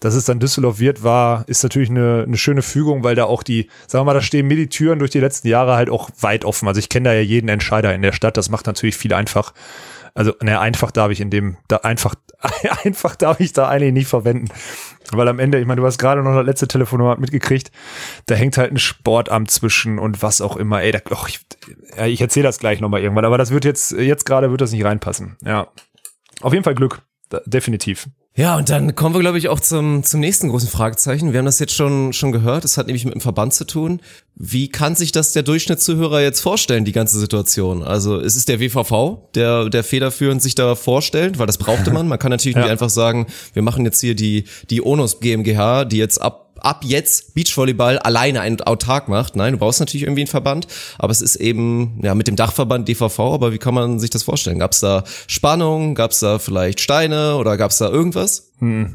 [0.00, 3.42] dass es dann Düsseldorf wird, war, ist natürlich eine, eine schöne Fügung, weil da auch
[3.42, 6.10] die, sagen wir mal, da stehen mir die Türen durch die letzten Jahre halt auch
[6.20, 6.68] weit offen.
[6.68, 9.54] Also ich kenne da ja jeden Entscheider in der Stadt, das macht natürlich viel einfach
[10.16, 12.14] Also, ne, einfach darf ich in dem, da einfach,
[12.84, 14.48] einfach darf ich da eigentlich nicht verwenden.
[15.12, 17.70] Weil am Ende, ich meine, du hast gerade noch das letzte Telefonat mitgekriegt,
[18.24, 20.80] da hängt halt ein Sportamt zwischen und was auch immer.
[20.80, 21.40] Ey, da, och, ich,
[22.06, 24.86] ich erzähle das gleich nochmal irgendwann, aber das wird jetzt, jetzt gerade wird das nicht
[24.86, 25.36] reinpassen.
[25.44, 25.68] Ja.
[26.40, 27.02] Auf jeden Fall Glück.
[27.28, 28.08] Da, definitiv.
[28.38, 31.32] Ja, und dann kommen wir, glaube ich, auch zum, zum nächsten großen Fragezeichen.
[31.32, 32.66] Wir haben das jetzt schon, schon gehört.
[32.66, 34.00] Es hat nämlich mit dem Verband zu tun.
[34.34, 37.82] Wie kann sich das der Durchschnittszuhörer jetzt vorstellen, die ganze Situation?
[37.82, 42.08] Also, es ist der WVV, der, der federführend sich da vorstellt, weil das brauchte man.
[42.08, 42.62] Man kann natürlich Ja.
[42.62, 46.84] nicht einfach sagen, wir machen jetzt hier die, die Onus GmbH, die jetzt ab ab
[46.84, 49.36] jetzt Beachvolleyball alleine einen autark macht.
[49.36, 50.66] Nein, du brauchst natürlich irgendwie einen Verband,
[50.98, 54.24] aber es ist eben ja mit dem Dachverband DVV, aber wie kann man sich das
[54.24, 54.58] vorstellen?
[54.58, 58.45] Gab es da Spannung, gab es da vielleicht Steine oder gab es da irgendwas?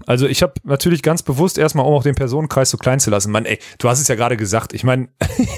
[0.07, 3.31] Also ich habe natürlich ganz bewusst erstmal, um auch den Personenkreis so klein zu lassen.
[3.31, 4.73] Mann, ey, du hast es ja gerade gesagt.
[4.73, 5.09] Ich meine,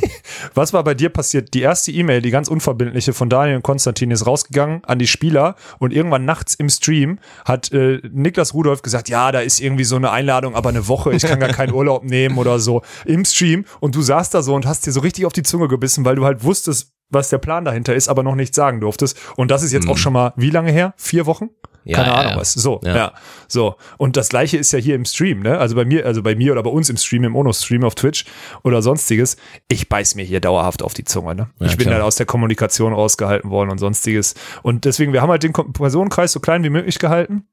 [0.53, 1.53] was war bei dir passiert?
[1.53, 5.55] Die erste E-Mail, die ganz unverbindliche von Daniel und Konstantin ist rausgegangen an die Spieler
[5.79, 9.95] und irgendwann nachts im Stream hat äh, Niklas Rudolf gesagt, ja, da ist irgendwie so
[9.95, 13.63] eine Einladung, aber eine Woche, ich kann gar keinen Urlaub nehmen oder so im Stream
[13.79, 16.15] und du saßt da so und hast dir so richtig auf die Zunge gebissen, weil
[16.15, 19.19] du halt wusstest, was der Plan dahinter ist, aber noch nicht sagen durftest.
[19.35, 20.93] Und das ist jetzt auch schon mal wie lange her?
[20.97, 21.49] Vier Wochen?
[21.85, 22.39] Ja, Keine ja, Ahnung ja.
[22.39, 22.53] was.
[22.53, 23.13] So, Ja.
[23.47, 23.75] So.
[23.97, 25.57] Und das gleiche ist ja hier im Stream, ne?
[25.57, 28.25] Also bei mir, also bei mir oder bei uns im Stream, im Ono-Stream auf Twitch
[28.63, 29.37] oder sonstiges.
[29.67, 31.49] Ich beiß mir hier dauerhaft auf die Zunge, ne?
[31.59, 31.99] Ich bin klar.
[31.99, 34.35] dann aus der Kommunikation rausgehalten worden und sonstiges.
[34.61, 37.47] Und deswegen, wir haben halt den Personenkreis so klein wie möglich gehalten.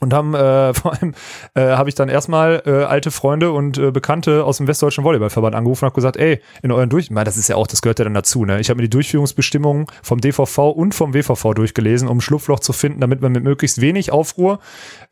[0.00, 1.14] Und haben äh, vor allem
[1.54, 5.54] äh, habe ich dann erstmal äh, alte Freunde und äh, Bekannte aus dem Westdeutschen Volleyballverband
[5.54, 7.98] angerufen und habe gesagt, ey, in euren Durch, meine, das ist ja auch, das gehört
[7.98, 8.60] ja dann dazu, ne?
[8.60, 12.72] Ich habe mir die Durchführungsbestimmungen vom DVV und vom WVV durchgelesen, um ein Schlupfloch zu
[12.72, 14.60] finden, damit man mit möglichst wenig Aufruhr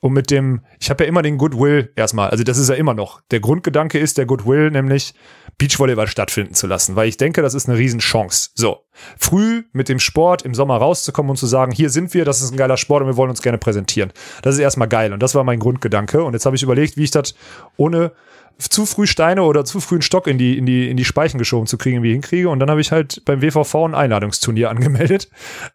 [0.01, 2.94] und mit dem, ich habe ja immer den Goodwill erstmal, also das ist ja immer
[2.94, 3.20] noch.
[3.31, 5.14] Der Grundgedanke ist der Goodwill, nämlich
[5.59, 8.51] Beachvolleyball stattfinden zu lassen, weil ich denke, das ist eine Riesenchance.
[8.55, 8.84] So,
[9.18, 12.52] früh mit dem Sport im Sommer rauszukommen und zu sagen, hier sind wir, das ist
[12.52, 14.12] ein geiler Sport und wir wollen uns gerne präsentieren.
[14.42, 17.04] Das ist erstmal geil und das war mein Grundgedanke und jetzt habe ich überlegt, wie
[17.04, 17.35] ich das
[17.76, 18.12] ohne
[18.59, 21.38] zu früh Steine oder zu früh einen Stock in die, in die, in die Speichen
[21.38, 22.48] geschoben zu kriegen, wie hinkriege.
[22.48, 25.28] Und dann habe ich halt beim WVV ein Einladungsturnier angemeldet.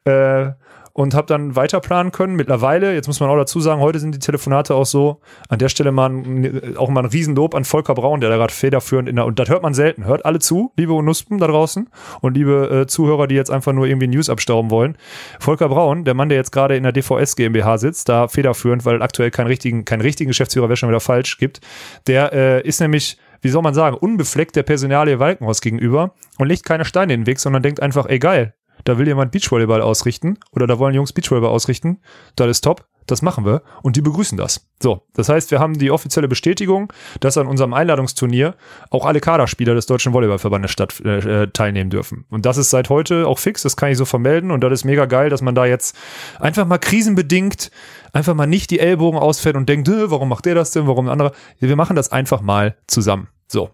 [0.05, 0.51] Äh,
[0.93, 2.36] und habe dann weiter planen können.
[2.36, 5.69] Mittlerweile, jetzt muss man auch dazu sagen, heute sind die Telefonate auch so, an der
[5.69, 9.15] Stelle mal ein, auch mal ein Riesenlob an Volker Braun, der da gerade federführend in
[9.15, 10.06] der, und das hört man selten.
[10.06, 11.89] Hört alle zu, liebe Unuspen da draußen
[12.21, 14.97] und liebe äh, Zuhörer, die jetzt einfach nur irgendwie News abstauben wollen.
[15.39, 19.02] Volker Braun, der Mann, der jetzt gerade in der DVS GmbH sitzt, da federführend, weil
[19.02, 21.62] aktuell keinen richtigen, keinen richtigen Geschäftsführer, wäre schon wieder falsch, gibt,
[22.08, 26.65] der äh, ist nämlich wie soll man sagen, unbefleckt der Personalie Walkenhaus gegenüber und legt
[26.65, 30.37] keine Steine in den Weg, sondern denkt einfach, ey geil, da will jemand Beachvolleyball ausrichten
[30.51, 31.99] oder da wollen Jungs Beachvolleyball ausrichten,
[32.35, 34.67] das ist top, das machen wir und die begrüßen das.
[34.81, 38.55] So, das heißt, wir haben die offizielle Bestätigung, dass an unserem Einladungsturnier
[38.91, 42.25] auch alle Kaderspieler des Deutschen Volleyballverbandes statt, äh, äh, teilnehmen dürfen.
[42.29, 44.85] Und das ist seit heute auch fix, das kann ich so vermelden und das ist
[44.85, 45.95] mega geil, dass man da jetzt
[46.39, 47.71] einfach mal krisenbedingt
[48.13, 51.07] einfach mal nicht die Ellbogen ausfällt und denkt, "Äh, warum macht der das denn, warum
[51.07, 51.31] ein anderer?
[51.59, 53.27] Wir machen das einfach mal zusammen.
[53.47, 53.69] So.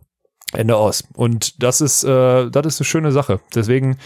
[0.56, 1.04] Ende aus.
[1.14, 3.40] Und das ist, äh, das ist eine schöne Sache.
[3.54, 3.98] Deswegen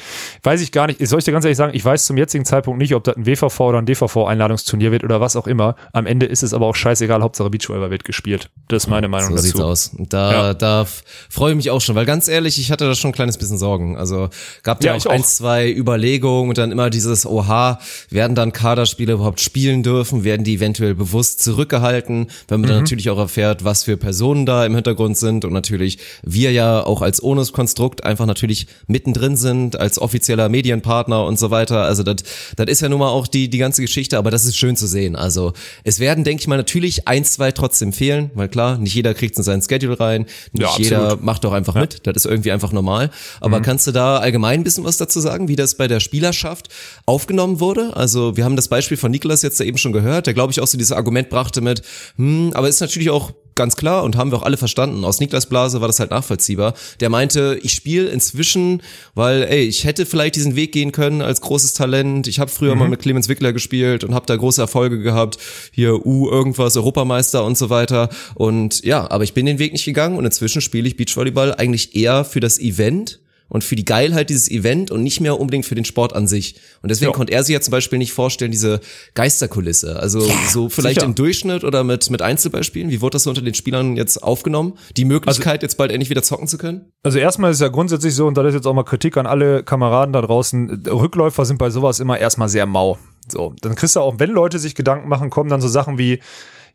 [0.44, 2.80] weiß ich gar nicht, soll ich dir ganz ehrlich sagen, ich weiß zum jetzigen Zeitpunkt
[2.80, 5.76] nicht, ob das ein WVV oder ein DVV-Einladungsturnier wird oder was auch immer.
[5.94, 8.50] Am Ende ist es aber auch scheißegal, Hauptsache Beachvolleyball wird gespielt.
[8.68, 9.46] Das ist meine Meinung So dazu.
[9.48, 9.92] sieht's aus.
[10.10, 10.54] Da, Ja.
[10.54, 10.86] da
[11.30, 13.58] freue ich mich auch schon, weil ganz ehrlich, ich hatte da schon ein kleines bisschen
[13.58, 13.98] Sorgen.
[13.98, 14.30] Also
[14.64, 19.14] gab ja, Ja, auch, ein, zwei Überlegungen und dann immer dieses, oha, werden dann Kaderspieler
[19.14, 20.24] überhaupt spielen dürfen?
[20.24, 22.28] Werden die eventuell bewusst zurückgehalten?
[22.48, 22.74] Wenn man Mhm.
[22.74, 26.00] dann natürlich auch erfährt, was für Personen da im Hintergrund sind und natürlich
[26.40, 31.84] wir ja auch als Onus-Konstrukt einfach natürlich mittendrin sind, als offizieller Medienpartner und so weiter.
[31.84, 32.16] Also das
[32.56, 34.88] das ist ja nun mal auch die, die ganze Geschichte, aber das ist schön zu
[34.88, 35.18] sehen.
[35.18, 35.52] Also
[35.84, 39.38] es werden, denke ich mal, natürlich ein, zwei trotzdem fehlen, weil klar, nicht jeder kriegt
[39.38, 42.72] in seinen Schedule rein, nicht Ja, jeder macht doch einfach mit, das ist irgendwie einfach
[42.72, 43.12] normal.
[43.42, 46.70] Aber kannst du da allgemein ein bisschen was dazu sagen, wie das bei der Spielerschaft
[47.06, 47.96] aufgenommen wurde?
[47.98, 50.62] Also wir haben das Beispiel von Niklas jetzt da eben schon gehört, der glaube ich
[50.62, 51.82] auch so dieses Argument brachte mit,
[52.16, 55.04] hm, aber ist natürlich auch ganz klar und haben wir auch alle verstanden.
[55.04, 56.74] Aus Niklas Blase war das halt nachvollziehbar.
[57.02, 58.82] Der meinte, ich spiele inzwischen,
[59.16, 62.28] weil, ey, ich hätte vielleicht diesen Weg gehen können als großes Talent.
[62.28, 65.38] Ich habe früher mal mit Clemens Wickler gespielt und habe da große Erfolge gehabt.
[65.74, 68.08] Hier U irgendwas, Europameister und so weiter.
[68.34, 71.98] Und ja, aber ich bin den Weg nicht gegangen und inzwischen spiele ich Beachvolleyball eigentlich
[71.98, 75.76] eher für das Event und für die Geilheit dieses Event und nicht mehr unbedingt für
[75.76, 76.56] den Sport an sich.
[76.82, 77.16] Und deswegen Ja.
[77.18, 78.80] konnte er sich ja zum Beispiel nicht vorstellen, diese
[79.16, 80.00] Geisterkulisse.
[80.00, 81.06] Also so vielleicht sicher.
[81.06, 82.90] im Durchschnitt oder mit, mit Einzelbeispielen.
[82.90, 84.74] Wie wurde das so unter den Spielern jetzt aufgenommen?
[84.98, 86.92] Die Möglichkeit, jetzt bald endlich wieder zocken zu können?
[87.04, 89.64] Also erstmal ist ja grundsätzlich so, und das ist jetzt auch mal Kritik an alle
[89.64, 92.98] Kameraden da draußen, Rückläufer sind bei sowas immer erstmal sehr mau.
[93.32, 96.20] So, dann kriegst du auch, wenn Leute sich Gedanken machen, kommen dann so Sachen wie,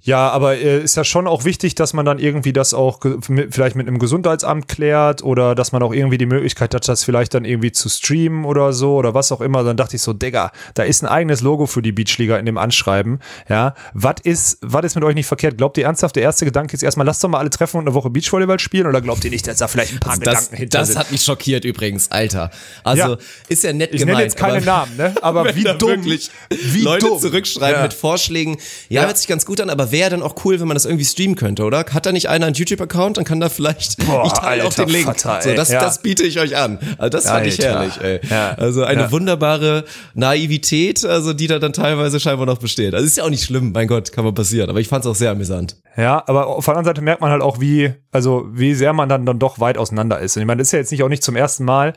[0.00, 3.54] Ja, aber äh, ist ja schon auch wichtig, dass man dann irgendwie das auch mit,
[3.54, 7.32] vielleicht mit einem Gesundheitsamt klärt oder dass man auch irgendwie die Möglichkeit hat, das vielleicht
[7.32, 9.64] dann irgendwie zu streamen oder so oder was auch immer.
[9.64, 12.58] Dann dachte ich so, Digga, da ist ein eigenes Logo für die Beachliga in dem
[12.58, 13.18] Anschreiben.
[13.48, 15.56] Ja, was ist, was ist mit euch nicht verkehrt?
[15.56, 17.94] Glaubt ihr ernsthaft, der erste Gedanke ist erstmal, lasst doch mal alle treffen und eine
[17.94, 20.78] Woche Beachvolleyball spielen oder glaubt ihr nicht, dass da vielleicht ein paar Das, Gedanken hinter
[20.80, 20.98] das sind?
[20.98, 22.50] hat mich schockiert übrigens, Alter.
[22.82, 23.16] Also Ja.
[23.48, 24.16] ist ja nett ich gemeint.
[24.18, 25.14] nenne jetzt keine Namen, ne?
[25.22, 27.18] Aber wie dumm, wie Leute dumm.
[27.20, 27.82] zurückschreiben Ja.
[27.84, 28.58] mit Vorschlägen.
[28.90, 29.06] Ja, Ja.
[29.06, 31.36] hört sich ganz gut an, aber wäre dann auch cool, wenn man das irgendwie streamen
[31.36, 31.84] könnte, oder?
[31.92, 33.16] Hat da nicht einer einen YouTube-Account?
[33.16, 35.04] Dann kann da vielleicht, Boah, ich teile auch alter den Link.
[35.04, 35.80] Vater, so, das, Ja.
[35.80, 36.78] das biete ich euch an.
[36.98, 37.78] Also das fand ich Alter.
[37.80, 38.20] herrlich, ey.
[38.30, 38.50] Ja.
[38.54, 39.12] Also eine Ja.
[39.12, 42.94] wunderbare Naivität, also die da dann teilweise scheinbar noch besteht.
[42.94, 44.70] Also ist ja auch nicht schlimm, mein Gott, kann mal passieren.
[44.70, 45.76] Aber ich fand es auch sehr amüsant.
[45.96, 49.08] Ja, aber auf der anderen Seite merkt man halt auch, wie, also wie sehr man
[49.08, 50.36] dann, dann doch weit auseinander ist.
[50.36, 51.92] Und ich meine, das ist ja jetzt nicht auch nicht zum ersten Mal.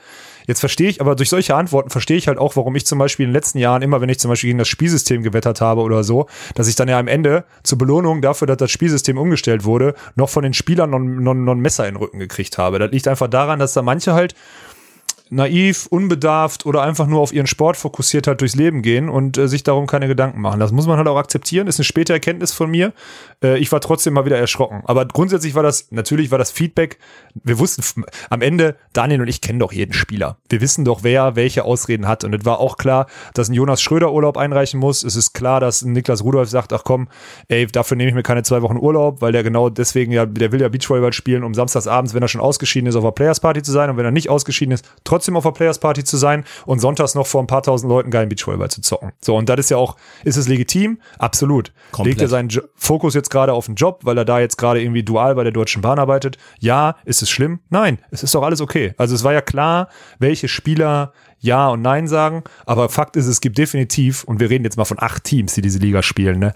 [0.48, 3.26] Jetzt verstehe ich, aber durch solche Antworten verstehe ich halt auch, warum ich zum Beispiel
[3.26, 6.06] in den letzten Jahren immer, wenn ich zum Beispiel gegen das Spielsystem gewettert habe oder
[6.06, 9.94] so, dass ich dann ja am Ende zur Belohnung dafür, dass das Spielsystem umgestellt wurde,
[10.16, 12.80] noch von den Spielern noch, noch, noch ein Messer in den Rücken gekriegt habe.
[12.80, 14.36] Das liegt einfach daran, dass da manche halt
[15.30, 19.48] naiv, unbedarft oder einfach nur auf ihren Sport fokussiert halt durchs Leben gehen und äh,
[19.48, 20.60] sich darum keine Gedanken machen.
[20.60, 22.94] Das muss man halt auch akzeptieren, ist eine späte Erkenntnis von mir.
[23.44, 24.84] Äh, ich war trotzdem mal wieder erschrocken.
[24.86, 27.00] Aber grundsätzlich war das, natürlich war das Feedback,
[27.44, 30.38] wir wussten am Ende, Daniel und ich kennen doch jeden Spieler.
[30.50, 32.24] Wir wissen doch, wer welche Ausreden hat.
[32.24, 35.04] Und es war auch klar, dass ein Jonas Schröder Urlaub einreichen muss.
[35.04, 37.08] Es ist klar, dass ein Niklas Rudolph sagt, ach komm,
[37.48, 40.52] ey, dafür nehme ich mir keine zwei Wochen Urlaub, weil der genau deswegen ja, der
[40.52, 43.62] will ja Beachvolleyball spielen, um samstagsabends, wenn er schon ausgeschieden ist, auf der Players Party
[43.62, 46.44] zu sein und wenn er nicht ausgeschieden ist, trotzdem auf der Players Party zu sein
[46.66, 49.12] und sonntags noch vor ein paar tausend Leuten geilen Beachvolleyball zu zocken.
[49.22, 51.00] So, und das ist ja auch, ist es legitim?
[51.20, 51.72] Absolut.
[51.92, 52.16] Komplett.
[52.16, 54.82] Legt er seinen jo Fokus jetzt gerade auf den Job, weil er da jetzt gerade
[54.82, 56.38] irgendwie dual bei der Deutschen Bahn arbeitet?
[56.60, 56.96] Ja.
[57.06, 57.60] Ist es schlimm?
[57.70, 58.00] Nein.
[58.12, 58.94] Es ist doch alles okay.
[58.98, 63.42] Also es war ja klar, welche Spieler ja und nein sagen, aber Fakt ist, es
[63.42, 66.54] gibt definitiv, und wir reden jetzt mal von acht Teams, die diese Liga spielen, ne?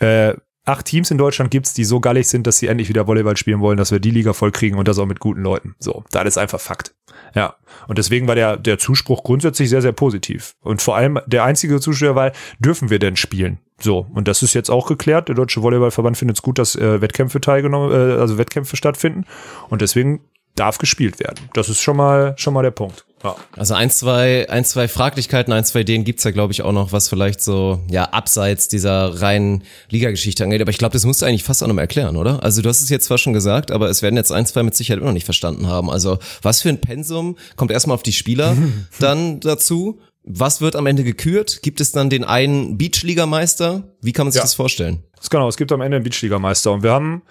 [0.00, 0.34] Äh,
[0.70, 3.60] acht Teams in Deutschland gibt's, die so gallig sind, dass sie endlich wieder Volleyball spielen
[3.60, 5.74] wollen, dass wir die Liga voll kriegen und das auch mit guten Leuten.
[5.78, 6.94] So, das ist einfach Fakt.
[7.34, 7.56] Ja.
[7.86, 10.54] Und deswegen war der, der Zuspruch grundsätzlich sehr, sehr positiv.
[10.60, 13.58] Und vor allem der einzige Zuschauer war, dürfen wir denn spielen?
[13.80, 15.28] So, und das ist jetzt auch geklärt.
[15.28, 19.24] Der Deutsche Volleyballverband findet es gut, dass äh, Wettkämpfe teilgenommen, äh, also Wettkämpfe stattfinden.
[19.68, 20.20] Und deswegen
[20.54, 21.48] darf gespielt werden.
[21.54, 23.06] Das ist schon mal, schon mal der Punkt.
[23.22, 23.36] Ja.
[23.56, 26.92] Also ein, zwei, ein, zwei Fraglichkeiten, ein, zwei Ideen gibt's ja, glaube ich, auch noch,
[26.92, 30.62] was vielleicht so, ja, abseits dieser reinen Ligageschichte angeht.
[30.62, 32.42] Aber ich glaube, das musst du eigentlich fast auch nochmal erklären, oder?
[32.42, 34.74] Also du hast es jetzt zwar schon gesagt, aber es werden jetzt ein, zwei mit
[34.74, 35.90] Sicherheit immer noch nicht verstanden haben.
[35.90, 38.56] Also was für ein Pensum kommt erstmal auf die Spieler
[38.98, 40.00] dann dazu?
[40.38, 41.60] Was wird am Ende gekürt?
[41.62, 43.82] Gibt es dann den einen Beachligameister?
[44.00, 44.44] Wie kann man sich Ja.
[44.44, 45.02] das vorstellen?
[45.28, 47.22] Genau, es gibt am Ende einen Beachligameister und wir haben,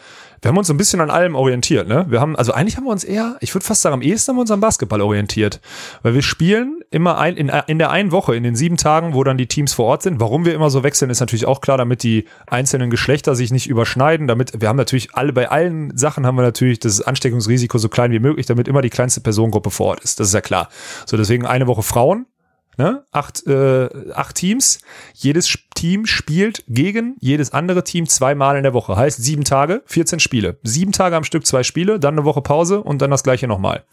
[0.42, 2.06] wir haben uns so ein bisschen an allem orientiert, ne?
[2.08, 4.38] Wir haben, also eigentlich haben wir uns eher, ich würde fast sagen, am ehesten haben
[4.38, 5.60] wir uns am Basketball orientiert.
[6.04, 9.24] Weil wir spielen immer ein, in, in der einen Woche, in den sieben Tagen, wo
[9.24, 10.20] dann die Teams vor Ort sind.
[10.20, 13.68] Warum wir immer so wechseln, ist natürlich auch klar, damit die einzelnen Geschlechter sich nicht
[13.68, 17.90] überschneiden, damit, wir haben natürlich alle, bei allen Sachen haben wir natürlich das Ansteckungsrisiko so
[17.90, 20.20] klein wie möglich, damit immer die kleinste Personengruppe vor Ort ist.
[20.20, 20.70] Das ist ja klar.
[21.08, 22.28] So, deswegen eine Woche Frauen,
[22.80, 23.04] ne?
[23.12, 24.80] acht, äh, acht Teams.
[25.14, 28.96] Jedes Team spielt gegen jedes andere Team zweimal in der Woche.
[28.96, 30.58] Heißt sieben Tage, 14 Spiele.
[30.64, 33.84] Sieben Tage am Stück, zwei Spiele, dann eine Woche Pause und dann das gleiche nochmal.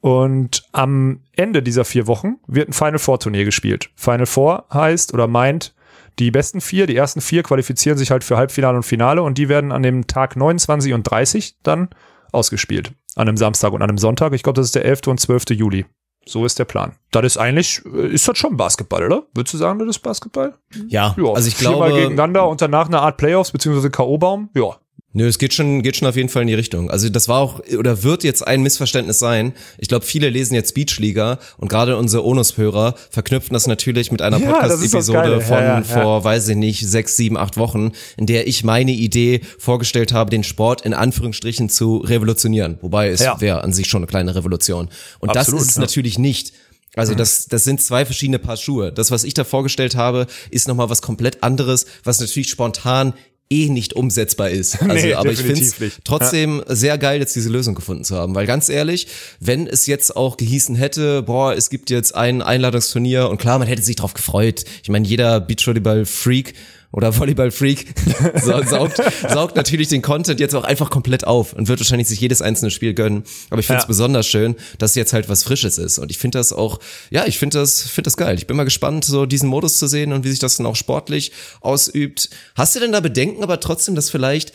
[0.00, 3.90] Und am Ende dieser vier Wochen wird ein Final Four Turnier gespielt.
[3.94, 5.74] Final Four heißt oder meint,
[6.18, 9.48] die besten vier, die ersten vier qualifizieren sich halt für Halbfinale und Finale und die
[9.48, 11.90] werden an dem Tag 29 und 30 dann
[12.32, 12.92] ausgespielt.
[13.16, 14.32] An einem Samstag und an einem Sonntag.
[14.32, 15.08] Ich glaube, das ist der 11.
[15.08, 15.50] und 12.
[15.50, 15.86] Juli.
[16.26, 16.96] So ist der Plan.
[17.10, 19.24] Das ist eigentlich, äh, ist das schon Basketball, oder?
[19.34, 20.54] Würdest du sagen, das ist Basketball?
[20.88, 24.48] Ja, Ja, also ich viermal glaube, gegeneinander und danach eine Art Playoffs beziehungsweise K.O.-Baum.
[24.54, 24.76] Ja.
[25.16, 26.90] Nö, es geht schon, geht schon auf jeden Fall in die Richtung.
[26.90, 29.52] Also das war auch oder wird jetzt ein Missverständnis sein.
[29.78, 34.38] Ich glaube, viele lesen jetzt Beachliga und gerade unsere Onus-Hörer verknüpfen das natürlich mit einer
[34.40, 38.48] Ja, Podcast-Episode von Ja, ja, vor, weiß ich nicht, sechs, sieben, acht Wochen, in der
[38.48, 42.78] ich meine Idee vorgestellt habe, den Sport in Anführungsstrichen zu revolutionieren.
[42.82, 43.40] Wobei es Ja.
[43.40, 44.88] wäre an sich schon eine kleine Revolution.
[45.20, 46.52] Und Absolut, das ist natürlich nicht.
[46.96, 48.92] Also das, das sind zwei verschiedene Paar Schuhe.
[48.92, 53.14] Das, was ich da vorgestellt habe, ist nochmal was komplett anderes, was natürlich spontan
[53.50, 54.78] eh nicht umsetzbar ist.
[54.88, 58.34] Also, Nee, aber ich finde es trotzdem sehr geil, jetzt diese Lösung gefunden zu haben.
[58.34, 59.08] Weil ganz ehrlich,
[59.40, 63.68] wenn es jetzt auch gehießen hätte, boah, es gibt jetzt ein Einladungsturnier und klar, man
[63.68, 64.64] hätte sich drauf gefreut.
[64.82, 66.54] Ich meine, jeder Beachvolleyball-Freak
[66.94, 67.94] oder Volleyball-Freak
[68.36, 72.20] sa- saugt, saugt natürlich den Content jetzt auch einfach komplett auf und wird wahrscheinlich sich
[72.20, 73.24] jedes einzelne Spiel gönnen.
[73.50, 73.88] Aber ich finde es Ja.
[73.88, 75.98] besonders schön, dass jetzt halt was Frisches ist.
[75.98, 76.78] Und ich finde das auch,
[77.10, 78.36] ja, ich finde das, finde das geil.
[78.36, 80.76] Ich bin mal gespannt, so diesen Modus zu sehen und wie sich das dann auch
[80.76, 82.30] sportlich ausübt.
[82.54, 84.52] Hast du denn da Bedenken, aber trotzdem, dass vielleicht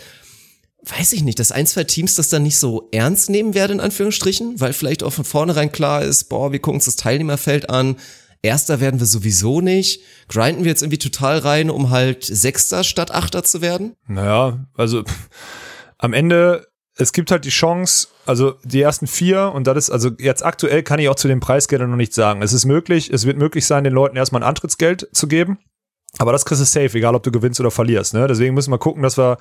[0.84, 3.80] weiß ich nicht, dass ein, zwei Teams das dann nicht so ernst nehmen werden, in
[3.82, 7.97] Anführungsstrichen, weil vielleicht auch von vornherein klar ist, boah, wir gucken uns das Teilnehmerfeld an.
[8.41, 10.02] Erster werden wir sowieso nicht.
[10.30, 13.95] Grinden wir jetzt irgendwie total rein, um halt Sechster statt Achter zu werden?
[14.08, 15.04] Naja, also
[15.97, 20.12] am Ende, es gibt halt die Chance, also die ersten vier und das ist, also
[20.19, 22.41] jetzt aktuell kann ich auch zu den Preisgeldern noch nicht sagen.
[22.41, 25.60] Es ist möglich, es wird möglich sein, den Leuten erstmal ein Antrittsgeld zu geben.
[26.17, 28.13] Aber das kriegst du safe, egal ob du gewinnst oder verlierst.
[28.13, 28.28] Ne?
[28.28, 29.38] Deswegen müssen wir gucken, dass wir,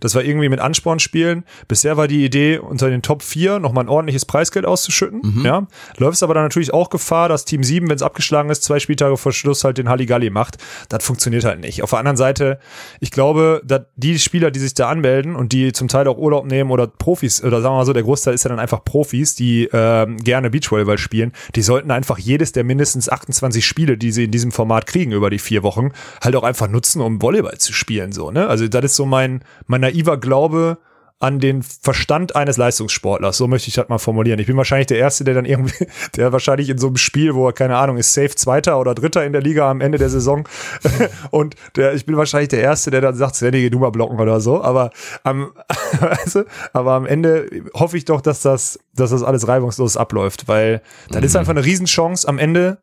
[0.00, 1.44] dass wir irgendwie mit Ansporn spielen.
[1.68, 5.20] Bisher war die Idee, unter den Top 4 nochmal ein ordentliches Preisgeld auszuschütten.
[5.22, 5.44] Mhm.
[5.46, 5.66] Ja?
[5.96, 9.16] Läufst aber dann natürlich auch Gefahr, dass Team 7, wenn es abgeschlagen ist, zwei Spieltage
[9.16, 10.58] vor Schluss halt den Halligalli macht.
[10.88, 11.82] Das funktioniert halt nicht.
[11.82, 12.58] Auf der anderen Seite,
[13.00, 16.46] ich glaube, dass die Spieler, die sich da anmelden und die zum Teil auch Urlaub
[16.46, 19.36] nehmen oder Profis, oder sagen wir mal so, der Großteil ist ja dann einfach Profis,
[19.36, 24.24] die ähm, gerne Beachvolleyball spielen, die sollten einfach jedes der mindestens 28 Spiele, die sie
[24.24, 25.92] in diesem Format kriegen über die vier Wochen,
[26.22, 28.48] halt auch einfach nutzen, um Volleyball zu spielen, so, ne?
[28.48, 30.78] Also, das ist so mein, mein naiver Glaube
[31.20, 33.36] an den Verstand eines Leistungssportlers.
[33.36, 34.38] So möchte ich das mal formulieren.
[34.38, 37.48] Ich bin wahrscheinlich der Erste, der dann irgendwie, der wahrscheinlich in so einem Spiel, wo
[37.48, 40.48] er, keine Ahnung, ist safe Zweiter oder Dritter in der Liga am Ende der Saison.
[41.30, 44.20] und der, ich bin wahrscheinlich der Erste, der dann sagt, Svenny, geh du mal blocken
[44.20, 44.62] oder so.
[44.62, 44.90] Aber
[45.24, 45.50] am,
[46.00, 50.82] also, aber am Ende hoffe ich doch, dass das, dass das alles reibungslos abläuft, weil
[51.08, 51.24] das mhm.
[51.24, 52.78] ist einfach eine Riesenchance am Ende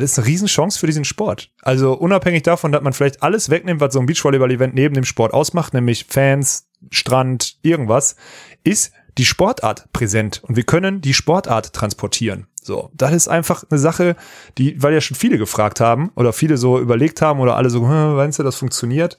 [0.00, 1.50] das ist eine Riesenchance für diesen Sport.
[1.62, 5.32] Also unabhängig davon, dass man vielleicht alles wegnimmt, was so ein Beachvolleyball-Event neben dem Sport
[5.32, 8.16] ausmacht, nämlich Fans, Strand, irgendwas,
[8.64, 12.46] ist die Sportart präsent und wir können die Sportart transportieren.
[12.62, 14.16] So, das ist einfach eine Sache,
[14.56, 17.82] die, weil ja schon viele gefragt haben oder viele so überlegt haben oder alle so,
[17.82, 19.18] hm, meinst du, das funktioniert?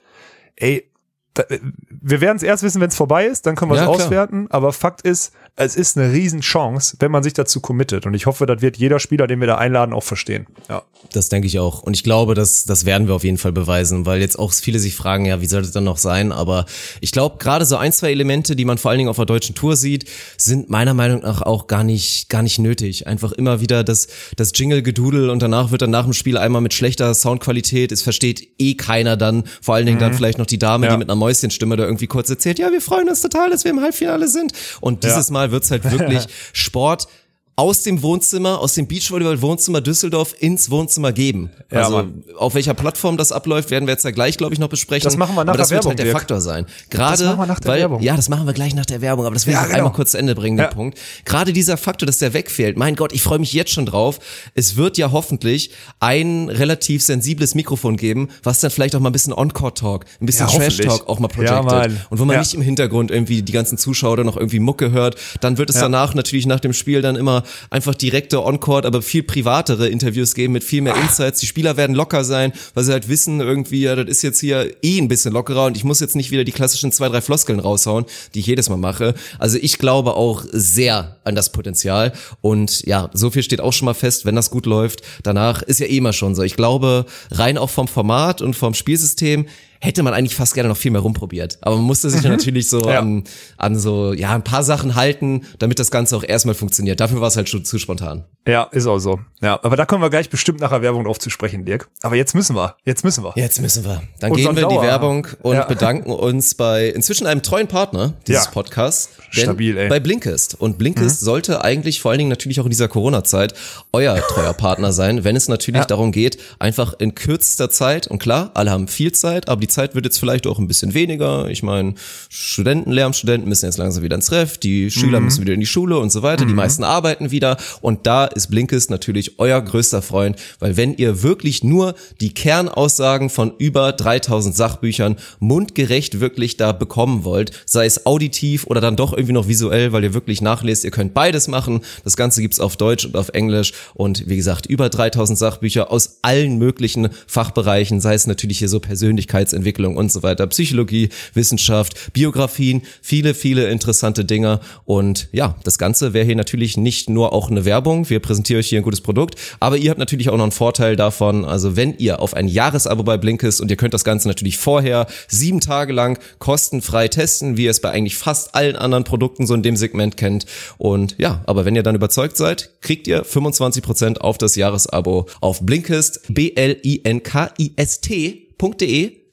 [0.55, 0.89] Ey,
[1.33, 1.43] da,
[1.89, 4.47] wir werden es erst wissen, wenn es vorbei ist, dann können wir es ja, auswerten.
[4.49, 8.07] Aber Fakt ist, es ist eine Riesenchance, wenn man sich dazu committet.
[8.07, 10.47] Und ich hoffe, das wird jeder Spieler, den wir da einladen, auch verstehen.
[10.67, 10.81] Ja.
[11.11, 11.83] Das denke ich auch.
[11.83, 14.79] Und ich glaube, das, das werden wir auf jeden Fall beweisen, weil jetzt auch viele
[14.79, 16.31] sich fragen, ja, wie soll das dann noch sein?
[16.31, 16.65] Aber
[17.01, 19.53] ich glaube, gerade so ein, zwei Elemente, die man vor allen Dingen auf der deutschen
[19.53, 23.05] Tour sieht, sind meiner Meinung nach auch gar nicht, gar nicht nötig.
[23.05, 26.73] Einfach immer wieder das, das Jingle-Gedudel und danach wird dann nach dem Spiel einmal mit
[26.73, 30.01] schlechter Soundqualität, es versteht eh keiner dann, vor allen Dingen mhm.
[30.01, 30.93] dann vielleicht noch die Dame, ja.
[30.93, 33.71] die mit einer Mäuschenstimme da irgendwie kurz erzählt, ja, wir freuen uns total, dass wir
[33.71, 34.53] im Halbfinale sind.
[34.81, 35.33] Und dieses ja.
[35.33, 37.07] Mal wird's halt wirklich Sport
[37.55, 41.51] aus dem Wohnzimmer, aus dem Beachvolleyball-Wohnzimmer Düsseldorf ins Wohnzimmer geben.
[41.71, 42.23] Ja, also Mann.
[42.37, 45.03] auf welcher Plattform das abläuft, werden wir jetzt ja gleich, glaube ich, noch besprechen.
[45.03, 46.65] Das machen wir nach aber das der wird Werbung, halt der Faktor sein.
[46.89, 48.01] Gerade, das machen wir nach der weil, Werbung.
[48.01, 49.77] Ja, das machen wir gleich nach der Werbung, aber das will ja, ich genau.
[49.77, 50.67] einmal kurz zu Ende bringen, ja.
[50.67, 50.99] den Punkt.
[51.25, 52.75] Gerade dieser Faktor, dass der wegfällt.
[52.75, 54.19] Mein Gott, ich freue mich jetzt schon drauf.
[54.55, 59.13] Es wird ja hoffentlich ein relativ sensibles Mikrofon geben, was dann vielleicht auch mal ein
[59.13, 61.91] bisschen On-Court-Talk, ein bisschen ja, Trash-Talk auch mal projectet.
[62.09, 65.17] und wo man nicht im Hintergrund irgendwie die ganzen Zuschauer noch irgendwie Mucke hört.
[65.41, 69.01] Dann wird es danach natürlich nach dem Spiel dann immer einfach direkt direkte On-Court, aber
[69.01, 71.39] viel privatere Interviews geben mit viel mehr Insights.
[71.39, 74.71] Die Spieler werden locker sein, weil sie halt wissen irgendwie, ja, das ist jetzt hier
[74.83, 77.59] eh ein bisschen lockerer und ich muss jetzt nicht wieder die klassischen zwei, drei Floskeln
[77.59, 79.13] raushauen, die ich jedes Mal mache.
[79.39, 83.85] Also ich glaube auch sehr an das Potenzial und ja, so viel steht auch schon
[83.85, 85.01] mal fest, wenn das gut läuft.
[85.23, 86.43] Danach ist ja eh immer schon so.
[86.43, 89.47] Ich glaube, rein auch vom Format und vom Spielsystem
[89.83, 91.57] hätte man eigentlich fast gerne noch viel mehr rumprobiert.
[91.61, 92.29] Aber man musste sich mhm.
[92.29, 92.99] natürlich so ja.
[92.99, 93.25] an,
[93.57, 97.01] an so, ja, ein paar Sachen halten, damit das Ganze auch erstmal funktioniert.
[97.01, 98.23] Dafür war es halt schon zu spontan.
[98.47, 99.19] Ja, ist auch so.
[99.41, 101.89] Ja, aber da kommen wir gleich bestimmt nach der Werbung drauf zu sprechen, Dirk.
[102.01, 102.77] Aber jetzt müssen wir.
[102.85, 103.33] Jetzt müssen wir.
[103.35, 104.03] Jetzt müssen wir.
[104.21, 105.65] Dann und gehen wir in die Werbung und ja.
[105.65, 108.51] bedanken uns bei inzwischen einem treuen Partner dieses ja.
[108.51, 109.09] Podcasts.
[109.31, 109.89] Stabil, ey.
[109.89, 110.55] Bei Blinkist.
[110.59, 111.25] Und Blinkist mhm.
[111.25, 113.53] sollte eigentlich vor allen Dingen natürlich auch in dieser Corona-Zeit
[113.91, 118.51] euer treuer Partner sein, wenn es natürlich darum geht, einfach in kürzester Zeit, und klar,
[118.53, 121.49] alle haben viel Zeit, aber die Zeit wird jetzt vielleicht auch ein bisschen weniger.
[121.49, 121.95] Ich meine,
[122.29, 125.25] Studenten, Lehramtsstudenten müssen jetzt langsam wieder ins Ref, die Schüler mhm.
[125.25, 126.49] müssen wieder in die Schule und so weiter, mhm.
[126.49, 127.57] die meisten arbeiten wieder.
[127.81, 133.29] Und da ist Blinkist natürlich euer größter Freund, weil wenn ihr wirklich nur die Kernaussagen
[133.29, 139.13] von über 3000 Sachbüchern mundgerecht wirklich da bekommen wollt, sei es auditiv oder dann doch
[139.13, 141.81] irgendwie noch visuell, weil ihr wirklich nachlest, ihr könnt beides machen.
[142.03, 146.19] Das Ganze gibt's auf Deutsch und auf Englisch und wie gesagt, über 3000 Sachbücher aus
[146.21, 149.62] allen möglichen Fachbereichen, sei es natürlich hier so Persönlichkeitsentwicklung
[149.95, 154.59] und so weiter, Psychologie, Wissenschaft, Biografien, viele, viele interessante Dinge.
[154.85, 158.09] Und ja, das Ganze wäre hier natürlich nicht nur auch eine Werbung.
[158.09, 160.95] Wir präsentieren euch hier ein gutes Produkt, aber ihr habt natürlich auch noch einen Vorteil
[160.95, 161.45] davon.
[161.45, 165.07] Also wenn ihr auf ein Jahresabo bei Blinkist und ihr könnt das Ganze natürlich vorher
[165.27, 169.53] sieben Tage lang kostenfrei testen, wie ihr es bei eigentlich fast allen anderen Produkten so
[169.53, 170.45] in dem Segment kennt.
[170.77, 175.61] Und ja, aber wenn ihr dann überzeugt seid, kriegt ihr 25% auf das Jahresabo auf
[175.61, 176.83] Blinkist, B-L-I-N-K-I-S-T.de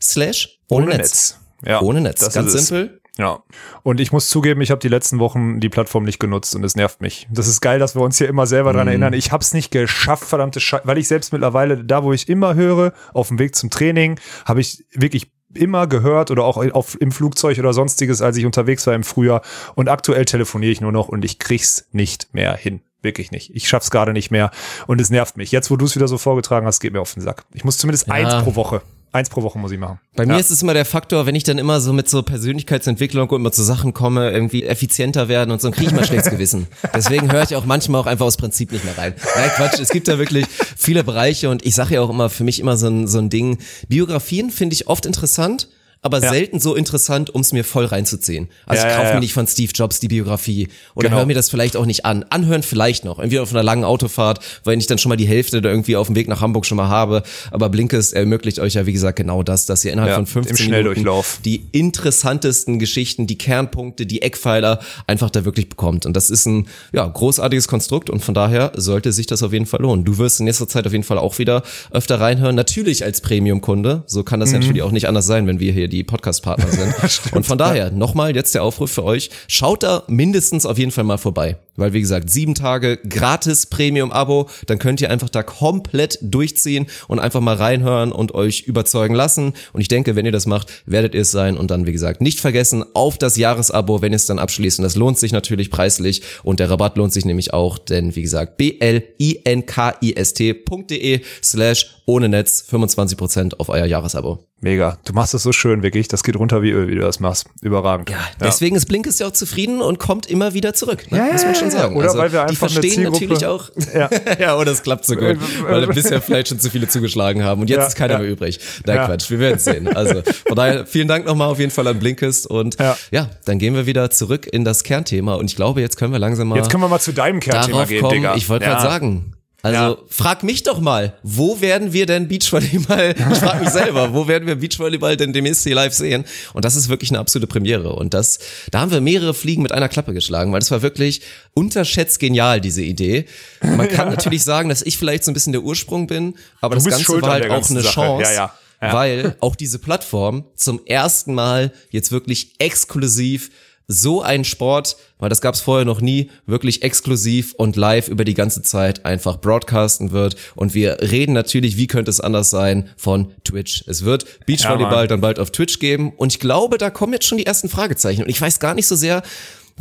[0.03, 1.01] slash ohne, ohne Netz.
[1.01, 1.41] Netz.
[1.67, 2.33] Ja, ohne Netz.
[2.33, 3.01] Ganz simpel.
[3.19, 3.43] Ja.
[3.83, 6.75] Und ich muss zugeben, ich habe die letzten Wochen die Plattform nicht genutzt und es
[6.75, 7.29] nervt mich.
[7.31, 8.89] Das ist geil, dass wir uns hier immer selber dran mhm.
[8.89, 9.13] erinnern.
[9.13, 12.55] Ich habe es nicht geschafft, verdammte Scheiße, weil ich selbst mittlerweile, da wo ich immer
[12.55, 17.13] höre, auf dem Weg zum Training, habe ich wirklich immer gehört oder auch auf, im
[17.13, 19.43] Flugzeug oder sonstiges, als ich unterwegs war im Frühjahr.
[19.75, 22.81] Und aktuell telefoniere ich nur noch und ich krieg's nicht mehr hin.
[23.03, 23.55] Wirklich nicht.
[23.55, 24.51] Ich schaff's gerade nicht mehr
[24.87, 25.53] und es nervt mich.
[25.53, 27.45] Jetzt, wo du es wieder so vorgetragen hast, geht mir auf den Sack.
[27.53, 28.15] Ich muss zumindest Ja.
[28.15, 28.83] eins pro Woche.
[29.13, 29.99] Eins pro Woche muss ich machen.
[30.15, 30.35] Bei ja.
[30.35, 33.41] mir ist es immer der Faktor, wenn ich dann immer so mit so Persönlichkeitsentwicklung und
[33.41, 36.69] immer zu Sachen komme, irgendwie effizienter werden und so, dann kriege ich mal schlechtes Gewissen.
[36.95, 39.15] Deswegen höre ich auch manchmal auch einfach aus Prinzip nicht mehr rein.
[39.37, 40.47] Nein, Quatsch, es gibt da wirklich
[40.77, 43.31] viele Bereiche und ich sage ja auch immer, für mich immer so ein, so ein
[43.31, 43.59] Ding,
[43.89, 45.69] Biografien finde ich oft interessant,
[46.03, 46.31] aber Ja.
[46.31, 48.49] selten so interessant, um es mir voll reinzuziehen.
[48.67, 51.19] Also Ja, ich kaufe mir nicht von Steve Jobs die Biografie oder Genau.
[51.19, 52.25] höre mir das vielleicht auch nicht an.
[52.31, 55.61] Anhören vielleicht noch, irgendwie auf einer langen Autofahrt, weil ich dann schon mal die Hälfte
[55.61, 57.23] da irgendwie auf dem Weg nach Hamburg schon mal habe.
[57.51, 60.57] Aber Blinkist ermöglicht euch ja, wie gesagt, genau das, dass ihr innerhalb von im 15
[60.57, 61.41] Schnelldurchlauf.
[61.41, 61.43] Minuten
[61.73, 66.07] die interessantesten Geschichten, die Kernpunkte, die Eckpfeiler einfach da wirklich bekommt.
[66.07, 69.67] Und das ist ein ja, großartiges Konstrukt und von daher sollte sich das auf jeden
[69.67, 70.05] Fall lohnen.
[70.05, 72.55] Du wirst in nächster Zeit auf jeden Fall auch wieder öfter reinhören.
[72.57, 74.03] Natürlich als Premium-Kunde.
[74.07, 76.95] So kann das ja natürlich auch nicht anders sein, wenn wir hier die Podcast-Partner sind.
[77.33, 79.31] und von daher nochmal jetzt der Aufruf für euch.
[79.49, 81.59] Schaut da mindestens auf jeden Fall mal vorbei.
[81.81, 87.19] Weil wie gesagt, sieben Tage gratis Premium-Abo, dann könnt ihr einfach da komplett durchziehen und
[87.19, 89.55] einfach mal reinhören und euch überzeugen lassen.
[89.73, 91.57] Und ich denke, wenn ihr das macht, werdet ihr es sein.
[91.57, 94.79] Und dann, wie gesagt, nicht vergessen, auf das Jahresabo, wenn ihr es dann abschließt.
[94.79, 96.23] Und das lohnt sich natürlich preislich.
[96.43, 103.55] Und der Rabatt lohnt sich nämlich auch, denn wie gesagt, blinkist.de slash ohne Netz 25%
[103.59, 104.45] auf euer Jahresabo.
[104.63, 104.99] Mega.
[105.07, 106.09] Du machst das so schön, wirklich.
[106.09, 107.47] Das geht runter wie Öl, wie du das machst.
[107.63, 108.11] Überragend.
[108.11, 111.11] Ja, deswegen ist Blinkist ja auch zufrieden und kommt immer wieder zurück.
[111.11, 111.19] Ne?
[111.19, 111.97] Ja, Muss man schon ja, sagen.
[111.97, 113.71] oder also, weil wir die einfach eine verstehen Zielgruppe- natürlich auch.
[113.95, 114.11] Ja.
[114.39, 117.71] ja, oder es klappt so gut, weil bisher vielleicht schon zu viele zugeschlagen haben und
[117.71, 118.19] jetzt Ja, ist keiner ja.
[118.21, 118.59] mehr übrig.
[118.87, 119.07] Nein, Ja.
[119.07, 119.89] Quatsch, wir werden sehen.
[119.89, 122.77] Also von daher vielen Dank nochmal auf jeden Fall an Blinkist und
[123.11, 123.29] ja.
[123.45, 126.49] Dann gehen wir wieder zurück in das Kernthema und ich glaube, jetzt können wir langsam
[126.49, 128.15] mal Jetzt können wir mal zu deinem Kernthema gehen, kommen.
[128.15, 128.35] Digga.
[128.37, 129.33] Ich wollte gerade sagen.
[129.63, 129.99] Also Ja.
[130.09, 134.47] frag mich doch mal, wo werden wir denn Beachvolleyball, ich frag mich selber, wo werden
[134.47, 136.25] wir Beachvolleyball denn demnächst hier live sehen?
[136.55, 137.93] Und das ist wirklich eine absolute Premiere.
[137.95, 138.39] Und das,
[138.71, 141.21] da haben wir mehrere Fliegen mit einer Klappe geschlagen, weil das war wirklich
[141.55, 143.27] unterschätzt genial, diese Idee.
[143.63, 146.85] Man kann natürlich sagen, dass ich vielleicht so ein bisschen der Ursprung bin, aber das
[146.85, 147.93] bist Ganze war halt auch eine Sache.
[147.95, 148.23] Chance.
[148.25, 148.55] Ja, ja.
[148.83, 148.95] Ja.
[148.95, 153.51] Weil auch diese Plattform zum ersten Mal jetzt wirklich exklusiv
[153.93, 158.25] so ein Sport, weil das gab es vorher noch nie, wirklich exklusiv und live über
[158.25, 160.37] die ganze Zeit einfach broadcasten wird.
[160.55, 163.83] Und wir reden natürlich, wie könnte es anders sein, von Twitch.
[163.89, 165.09] Es wird Ja, Beachvolleyball Mann.
[165.09, 166.13] dann bald auf Twitch geben.
[166.17, 168.23] Und ich glaube, da kommen jetzt schon die ersten Fragezeichen.
[168.23, 169.23] Und ich weiß gar nicht so sehr,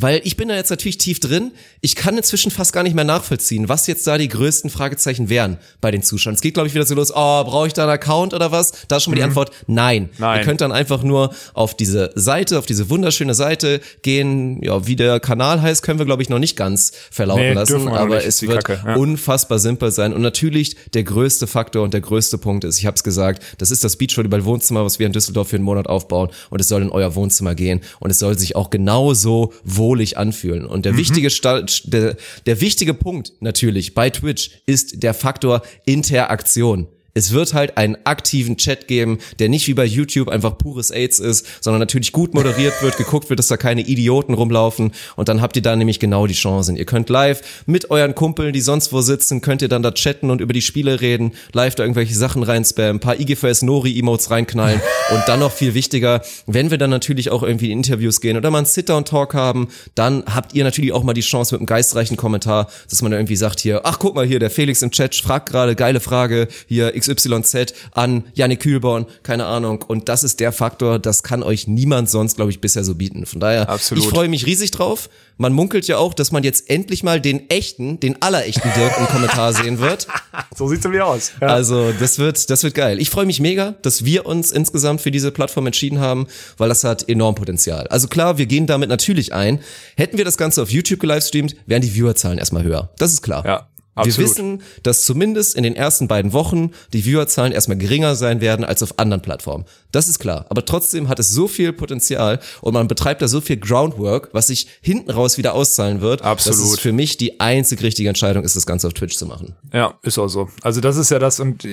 [0.01, 1.51] weil ich bin da jetzt natürlich tief drin.
[1.81, 5.57] Ich kann inzwischen fast gar nicht mehr nachvollziehen, was jetzt da die größten Fragezeichen wären
[5.81, 6.35] bei den Zuschauern.
[6.35, 8.73] Es geht, glaube ich, wieder so los, oh, brauche ich da einen Account oder was?
[8.87, 10.03] Da ist schon mal die Antwort, nein.
[10.03, 10.09] Mhm.
[10.19, 10.39] Nein.
[10.39, 14.61] Ihr könnt dann einfach nur auf diese Seite, auf diese wunderschöne Seite gehen.
[14.63, 17.87] Ja, wie der Kanal heißt, können wir, glaube ich, noch nicht ganz verlauten Nee, lassen.
[17.87, 18.95] Aber es wird Kacke, ja.
[18.95, 20.13] unfassbar simpel sein.
[20.13, 23.71] Und natürlich der größte Faktor und der größte Punkt ist, ich habe es gesagt, das
[23.71, 26.29] ist das Beachvolleyball-Wohnzimmer, was wir in Düsseldorf für einen Monat aufbauen.
[26.49, 27.81] Und es soll in euer Wohnzimmer gehen.
[27.99, 29.53] Und es soll sich auch genauso
[29.89, 30.65] wohlig anfühlen.
[30.65, 30.83] Und Mhm.
[30.83, 32.15] der wichtige Sta- der,
[32.45, 36.87] der wichtige Punkt natürlich bei Twitch ist der Faktor Interaktion.
[37.13, 41.19] Es wird halt einen aktiven Chat geben, der nicht wie bei YouTube einfach pures AIDS
[41.19, 45.41] ist, sondern natürlich gut moderiert wird, geguckt wird, dass da keine Idioten rumlaufen und dann
[45.41, 46.75] habt ihr da nämlich genau die Chancen.
[46.75, 50.29] Ihr könnt live mit euren Kumpeln, die sonst wo sitzen, könnt ihr dann da chatten
[50.29, 54.29] und über die Spiele reden, live da irgendwelche Sachen reinspammen, ein paar IGVS Nori Emotes
[54.31, 54.81] reinknallen
[55.11, 58.51] und dann noch viel wichtiger, wenn wir dann natürlich auch irgendwie in Interviews gehen oder
[58.51, 62.17] mal einen Sit-Down-Talk haben, dann habt ihr natürlich auch mal die Chance mit einem geistreichen
[62.17, 65.49] Kommentar, dass man irgendwie sagt hier, ach guck mal hier, der Felix im Chat fragt
[65.49, 69.83] gerade, geile Frage, hier XYZ an Janik Kühlborn, keine Ahnung.
[69.87, 73.25] Und das ist der Faktor, das kann euch niemand sonst, glaube ich, bisher so bieten.
[73.25, 74.03] Von daher, Absolut.
[74.03, 75.09] ich freue mich riesig drauf.
[75.37, 79.07] Man munkelt ja auch, dass man jetzt endlich mal den echten, den allerechten Dirk im
[79.07, 80.07] Kommentar sehen wird.
[80.55, 81.31] So sieht's nämlich aus.
[81.39, 81.47] Ja.
[81.47, 82.99] Also das wird, das wird geil.
[82.99, 86.27] Ich freue mich mega, dass wir uns insgesamt für diese Plattform entschieden haben,
[86.57, 87.87] weil das hat enorm Potenzial.
[87.87, 89.59] Also klar, wir gehen damit natürlich ein.
[89.95, 92.89] Hätten wir das Ganze auf YouTube gelivestreamt, wären die Viewerzahlen erstmal höher.
[92.97, 93.45] Das ist klar.
[93.45, 94.29] Ja, Wir absolut.
[94.29, 98.81] wissen, dass zumindest in den ersten beiden Wochen die Viewerzahlen erstmal geringer sein werden als
[98.81, 99.65] auf anderen Plattformen.
[99.91, 100.45] Das ist klar.
[100.49, 104.47] Aber trotzdem hat es so viel Potenzial und man betreibt da so viel Groundwork, was
[104.47, 106.21] sich hinten raus wieder auszahlen wird.
[106.21, 106.59] Absolut.
[106.59, 109.55] Dass es für mich die einzig richtige Entscheidung ist, das Ganze auf Twitch zu machen.
[109.73, 110.47] Ja, ist auch so.
[110.61, 111.67] Also das ist ja das und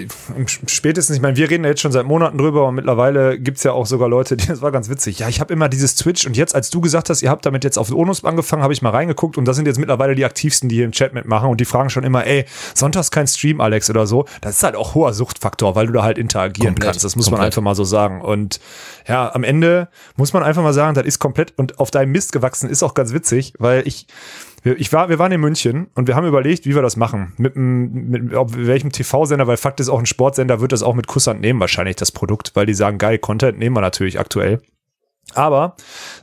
[0.66, 3.72] spätestens, ich meine, wir reden ja jetzt schon seit Monaten drüber und mittlerweile gibt's ja
[3.72, 5.18] auch sogar Leute, die, das war ganz witzig.
[5.18, 7.64] Ja, ich habe immer dieses Twitch und jetzt, als du gesagt hast, ihr habt damit
[7.64, 10.68] jetzt auf Onus angefangen, habe ich mal reingeguckt und das sind jetzt mittlerweile die aktivsten,
[10.68, 13.90] die hier im Chat mitmachen und die fragen schon immer, ey, sonntags kein Stream, Alex
[13.90, 14.24] oder so.
[14.40, 17.04] Das ist halt auch hoher Suchtfaktor, weil du da halt interagieren Komplett, kannst.
[17.04, 17.46] Das muss man komplett.
[17.46, 18.22] einfach mal so sagen.
[18.22, 18.60] Und
[19.06, 22.32] ja, am Ende muss man einfach mal sagen, das ist komplett und auf deinem Mist
[22.32, 24.06] gewachsen, ist auch ganz witzig, weil ich
[24.74, 27.32] ich war, wir waren in München und wir haben überlegt, wie wir das machen.
[27.36, 31.06] Mit, mit auf welchem TV-Sender, weil Fakt ist, auch ein Sportsender wird das auch mit
[31.06, 34.60] Kusshand nehmen, wahrscheinlich das Produkt, weil die sagen, geil, Content nehmen wir natürlich aktuell.
[35.34, 35.74] Aber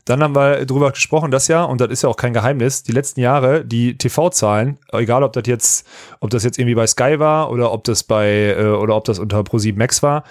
[0.05, 2.93] dann haben wir drüber gesprochen, dass ja, und das ist ja auch kein Geheimnis, die
[2.93, 5.87] letzten Jahre die TV-Zahlen, egal ob das jetzt,
[6.19, 9.19] ob das jetzt irgendwie bei Sky war oder ob das bei äh, oder ob das
[9.19, 10.23] unter Pro7 Max war,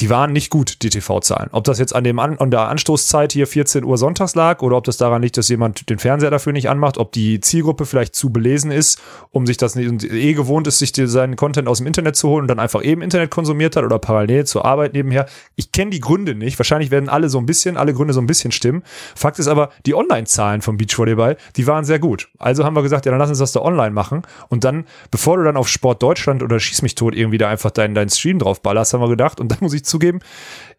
[0.00, 1.50] die waren nicht gut, die TV-Zahlen.
[1.52, 4.78] Ob das jetzt an, dem an, an der Anstoßzeit hier 14 Uhr sonntags lag oder
[4.78, 8.14] ob das daran liegt, dass jemand den Fernseher dafür nicht anmacht, ob die Zielgruppe vielleicht
[8.14, 11.86] zu belesen ist, um sich das nicht eh gewohnt ist, sich seinen Content aus dem
[11.86, 15.26] Internet zu holen und dann einfach eben Internet konsumiert hat oder parallel zur Arbeit nebenher.
[15.56, 16.58] Ich kenne die Gründe nicht.
[16.58, 18.82] Wahrscheinlich werden alle so ein bisschen, alle Gründe so ein bisschen stimmen.
[19.14, 22.28] Fakt ist aber, die Online-Zahlen vom Beachvolleyball, die waren sehr gut.
[22.38, 24.22] Also haben wir gesagt, ja, dann lass uns das da online machen.
[24.48, 27.70] Und dann, bevor du dann auf Sport Deutschland oder Schieß mich tot irgendwie da einfach
[27.70, 30.20] deinen, deinen Stream drauf ballerst, haben wir gedacht, und da muss ich zugeben,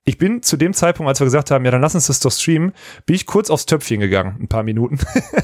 [0.05, 2.31] ich bin zu dem Zeitpunkt, als wir gesagt haben, ja, dann lass uns das doch
[2.31, 2.73] streamen,
[3.05, 4.99] bin ich kurz aufs Töpfchen gegangen, ein paar Minuten.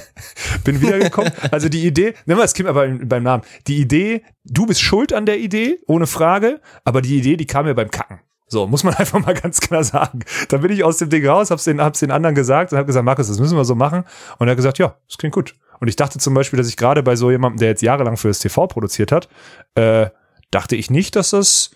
[0.65, 1.31] bin wiedergekommen.
[1.51, 3.43] Also die Idee, nehmen wir das Kind aber beim Namen.
[3.67, 7.65] Die Idee, du bist schuld an der Idee, ohne Frage, aber die Idee, die kam
[7.65, 8.19] mir beim Kacken.
[8.49, 10.19] So, muss man einfach mal ganz klar sagen.
[10.49, 12.87] Dann bin ich aus dem Ding raus, hab's den, hab's den anderen gesagt und hab
[12.87, 14.03] gesagt, Markus, das müssen wir so machen.
[14.39, 15.55] Und er hat gesagt, ja, das klingt gut.
[15.79, 18.27] Und ich dachte zum Beispiel, dass ich gerade bei so jemandem, der jetzt jahrelang für
[18.27, 19.29] das TV produziert hat,
[19.75, 20.09] äh,
[20.51, 21.71] dachte ich nicht, dass das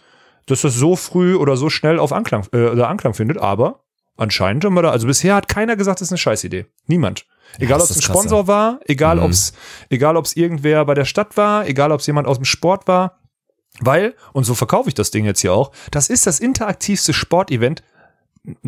[0.46, 3.84] dass das so früh oder so schnell auf Anklang, äh, oder Anklang findet, aber
[4.18, 6.66] anscheinend haben wir da, also bisher hat keiner gesagt, das ist eine Scheißidee.
[6.88, 7.26] Niemand.
[7.58, 9.24] Egal, Ja, ob es ein ist krass, Sponsor war, egal, Mhm.
[9.24, 9.54] ob's,
[9.89, 13.20] egal, ob's irgendwer bei der Stadt war, egal, ob's jemand aus dem Sport war.
[13.80, 17.82] Weil, und so verkaufe ich das Ding jetzt hier auch, das ist das interaktivste Sportevent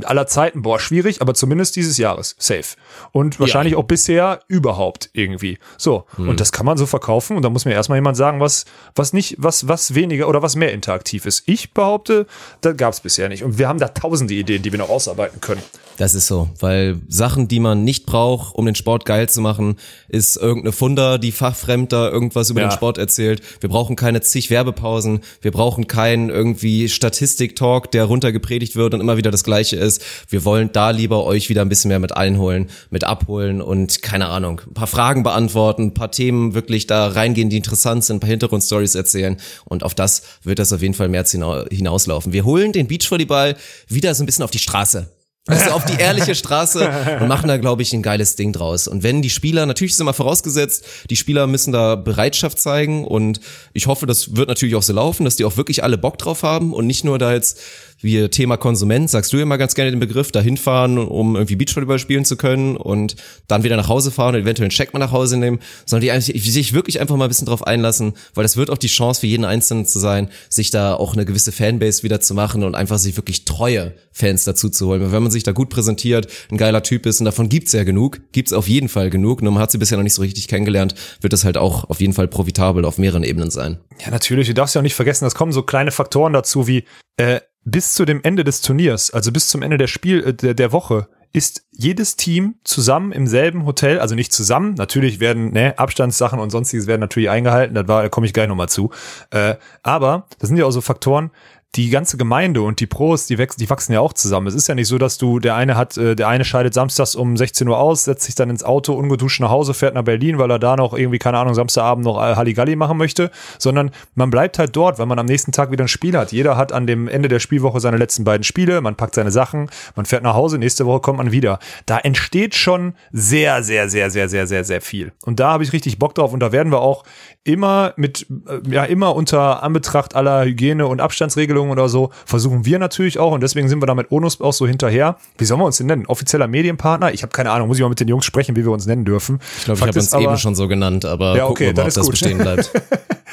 [0.04, 0.62] aller Zeiten.
[0.62, 2.36] Boah, schwierig, aber zumindest dieses Jahres.
[2.40, 2.76] Safe.
[3.12, 5.58] Und wahrscheinlich auch bisher überhaupt irgendwie.
[5.78, 6.06] So.
[6.16, 6.30] Hm.
[6.30, 7.36] Und das kann man so verkaufen.
[7.36, 8.66] Und da muss mir erstmal jemand sagen, was,
[8.96, 11.44] was nicht, was, was weniger oder was mehr interaktiv ist.
[11.46, 12.26] Ich behaupte,
[12.62, 13.44] das gab's bisher nicht.
[13.44, 15.62] Und wir haben da tausende Ideen, die wir noch ausarbeiten können.
[15.98, 19.78] Das ist so, weil Sachen, die man nicht braucht, um den Sport geil zu machen,
[20.10, 22.68] ist irgendeine Funder, die fachfremd da irgendwas über Ja.
[22.68, 23.42] den Sport erzählt.
[23.62, 29.16] Wir brauchen keine zig Werbepausen, wir brauchen keinen irgendwie Statistik-Talk, der runtergepredigt wird und immer
[29.16, 30.02] wieder das Gleiche ist.
[30.30, 34.28] Wir wollen da lieber euch wieder ein bisschen mehr mit einholen, mit abholen und keine
[34.28, 38.20] Ahnung, ein paar Fragen beantworten, ein paar Themen wirklich da reingehen, die interessant sind, ein
[38.22, 42.34] paar Hintergrundstories erzählen und auf das wird das auf jeden Fall März hina- hinauslaufen.
[42.34, 43.56] Wir holen den Beachvolleyball
[43.88, 45.08] wieder so ein bisschen auf die Straße.
[45.48, 46.90] Also auf die ehrliche Straße
[47.22, 48.88] und machen da, glaube ich, ein geiles Ding draus.
[48.88, 53.40] Und wenn die Spieler, natürlich ist immer vorausgesetzt, die Spieler müssen da Bereitschaft zeigen und
[53.72, 56.42] ich hoffe, das wird natürlich auch so laufen, dass die auch wirklich alle Bock drauf
[56.42, 57.60] haben und nicht nur da jetzt
[58.06, 62.00] wie Thema Konsument, sagst du mal ganz gerne den Begriff, da hinfahren, um irgendwie Beachvolleyball
[62.00, 63.16] spielen zu können und
[63.48, 66.12] dann wieder nach Hause fahren und eventuell einen Check mal nach Hause nehmen, sondern die
[66.12, 69.22] eigentlich, sich wirklich einfach mal ein bisschen drauf einlassen, weil das wird auch die Chance
[69.22, 72.76] für jeden Einzelnen zu sein, sich da auch eine gewisse Fanbase wieder zu machen und
[72.76, 75.02] einfach sich wirklich treue Fans dazu zu holen.
[75.02, 77.84] Weil wenn man sich da gut präsentiert, ein geiler Typ ist und davon gibt's ja
[77.84, 80.48] genug, gibt's auf jeden Fall genug, nur man hat sie bisher noch nicht so richtig
[80.48, 83.80] kennengelernt, wird das halt auch auf jeden Fall profitabel auf mehreren Ebenen sein.
[84.04, 84.48] Ja, natürlich.
[84.48, 86.84] Du darfst ja auch nicht vergessen, es kommen so kleine Faktoren dazu wie
[87.18, 90.54] äh, bis zu dem Ende des Turniers, also bis zum Ende der Spiel äh, der,
[90.54, 95.78] der Woche, ist jedes Team zusammen im selben Hotel, also nicht zusammen, natürlich werden ne,
[95.78, 98.92] Abstandssachen und sonstiges werden natürlich eingehalten, das war, da komme ich gleich nochmal zu.
[99.32, 101.32] Äh, aber das sind ja auch so Faktoren,
[101.76, 104.48] die ganze Gemeinde und die Pros, die, wachsen, die wachsen ja auch zusammen.
[104.48, 107.16] Es ist ja nicht so, dass du, der eine hat, äh, der eine scheidet samstags
[107.16, 110.38] um 16 Uhr aus, setzt sich dann ins Auto ungeduscht nach Hause, fährt nach Berlin,
[110.38, 114.30] weil er da noch irgendwie, keine Ahnung, Samstagabend noch äh, Halligalli machen möchte, sondern man
[114.30, 116.32] bleibt halt dort, weil man am nächsten Tag wieder ein Spiel hat.
[116.32, 119.70] Jeder hat an dem Ende der Spielwoche seine letzten beiden Spiele, man packt seine Sachen,
[119.96, 121.60] man fährt nach Hause, nächste Woche kommt man wieder.
[121.86, 125.12] Da entsteht schon sehr, sehr, sehr, sehr, sehr, sehr, sehr viel.
[125.26, 127.04] Und da habe ich richtig Bock drauf und da werden wir auch
[127.44, 132.80] immer mit, äh, ja, immer unter Anbetracht aller Hygiene- und Abstandsregelungen oder so, versuchen wir
[132.80, 135.18] natürlich auch und deswegen sind wir da mit Onus auch so hinterher.
[135.38, 136.06] Wie sollen wir uns denn nennen?
[136.08, 137.14] Offizieller Medienpartner?
[137.14, 139.06] Ich habe keine Ahnung, muss ich mal mit den Jungs sprechen, wie wir uns nennen
[139.06, 139.40] dürfen.
[139.58, 141.84] Ich glaube, ich habe uns aber- eben schon so genannt, aber Ja, okay, gucken wir
[141.84, 142.12] mal, ob das gut.
[142.12, 142.72] bestehen bleibt.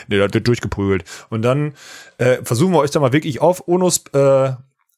[0.09, 1.05] Nee, da wird durchgeprügelt.
[1.31, 1.75] Und dann
[2.19, 4.51] äh, versuchen wir euch da mal wirklich auf Onus, äh,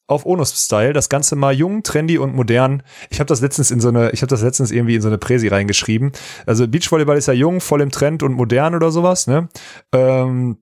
[0.07, 2.81] auf Onus-Style, das Ganze mal jung, trendy und modern.
[3.11, 5.19] Ich habe das letztens in so eine, ich habe das letztens irgendwie in so eine
[5.19, 6.11] Präsi reingeschrieben.
[6.47, 9.47] Also Beachvolleyball ist ja jung, voll im Trend und modern oder sowas, ne?
[9.93, 10.57] Ähm,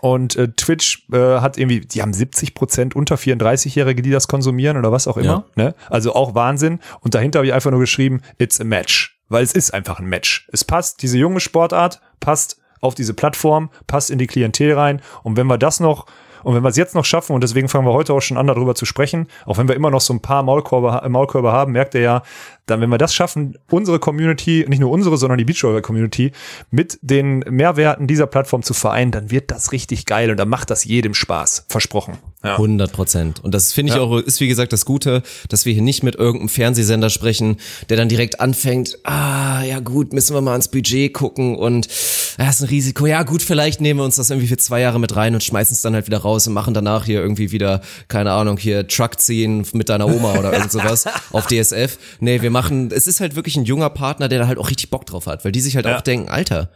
[0.00, 4.76] und äh, Twitch äh, hat irgendwie, die haben 70 Prozent unter 34-Jährige, die das konsumieren
[4.76, 5.46] oder was auch immer.
[5.56, 5.74] Ne?
[5.90, 6.80] Also auch Wahnsinn.
[7.00, 9.18] Und dahinter habe ich einfach nur geschrieben, it's a match.
[9.28, 10.48] Weil es ist einfach ein Match.
[10.52, 15.02] Es passt, diese junge Sportart passt auf diese Plattform, passt in die Klientel rein.
[15.22, 16.06] Und wenn wir das noch,
[16.44, 18.46] und wenn wir es jetzt noch schaffen, und deswegen fangen wir heute auch schon an,
[18.46, 21.94] darüber zu sprechen, auch wenn wir immer noch so ein paar Maulkörbe, Maulkörbe haben, merkt
[21.94, 22.22] ihr ja,
[22.66, 26.32] dann, wenn wir das schaffen, unsere Community, nicht nur unsere, sondern die Beachvolleyball-Community
[26.70, 30.68] mit den Mehrwerten dieser Plattform zu vereinen, dann wird das richtig geil und dann macht
[30.70, 31.64] das jedem Spaß.
[31.68, 32.18] Versprochen.
[32.44, 32.52] Ja.
[32.56, 33.42] 100 Prozent.
[33.42, 34.02] Und das finde ich Ja.
[34.02, 37.56] auch, ist wie gesagt das Gute, dass wir hier nicht mit irgendeinem Fernsehsender sprechen,
[37.88, 41.88] der dann direkt anfängt, ah, ja gut, müssen wir mal ans Budget gucken und
[42.38, 43.06] ja, ist ein Risiko.
[43.06, 45.74] Ja, gut, vielleicht nehmen wir uns das irgendwie für zwei Jahre mit rein und schmeißen
[45.74, 49.20] es dann halt wieder raus und machen danach hier irgendwie wieder, keine Ahnung, hier Truck
[49.20, 51.98] ziehen mit deiner Oma oder irgend sowas auf DSF.
[52.20, 54.90] Nee, wir machen, es ist halt wirklich ein junger Partner, der da halt auch richtig
[54.90, 55.96] Bock drauf hat, weil die sich halt Ja.
[55.96, 56.70] auch denken, Alter,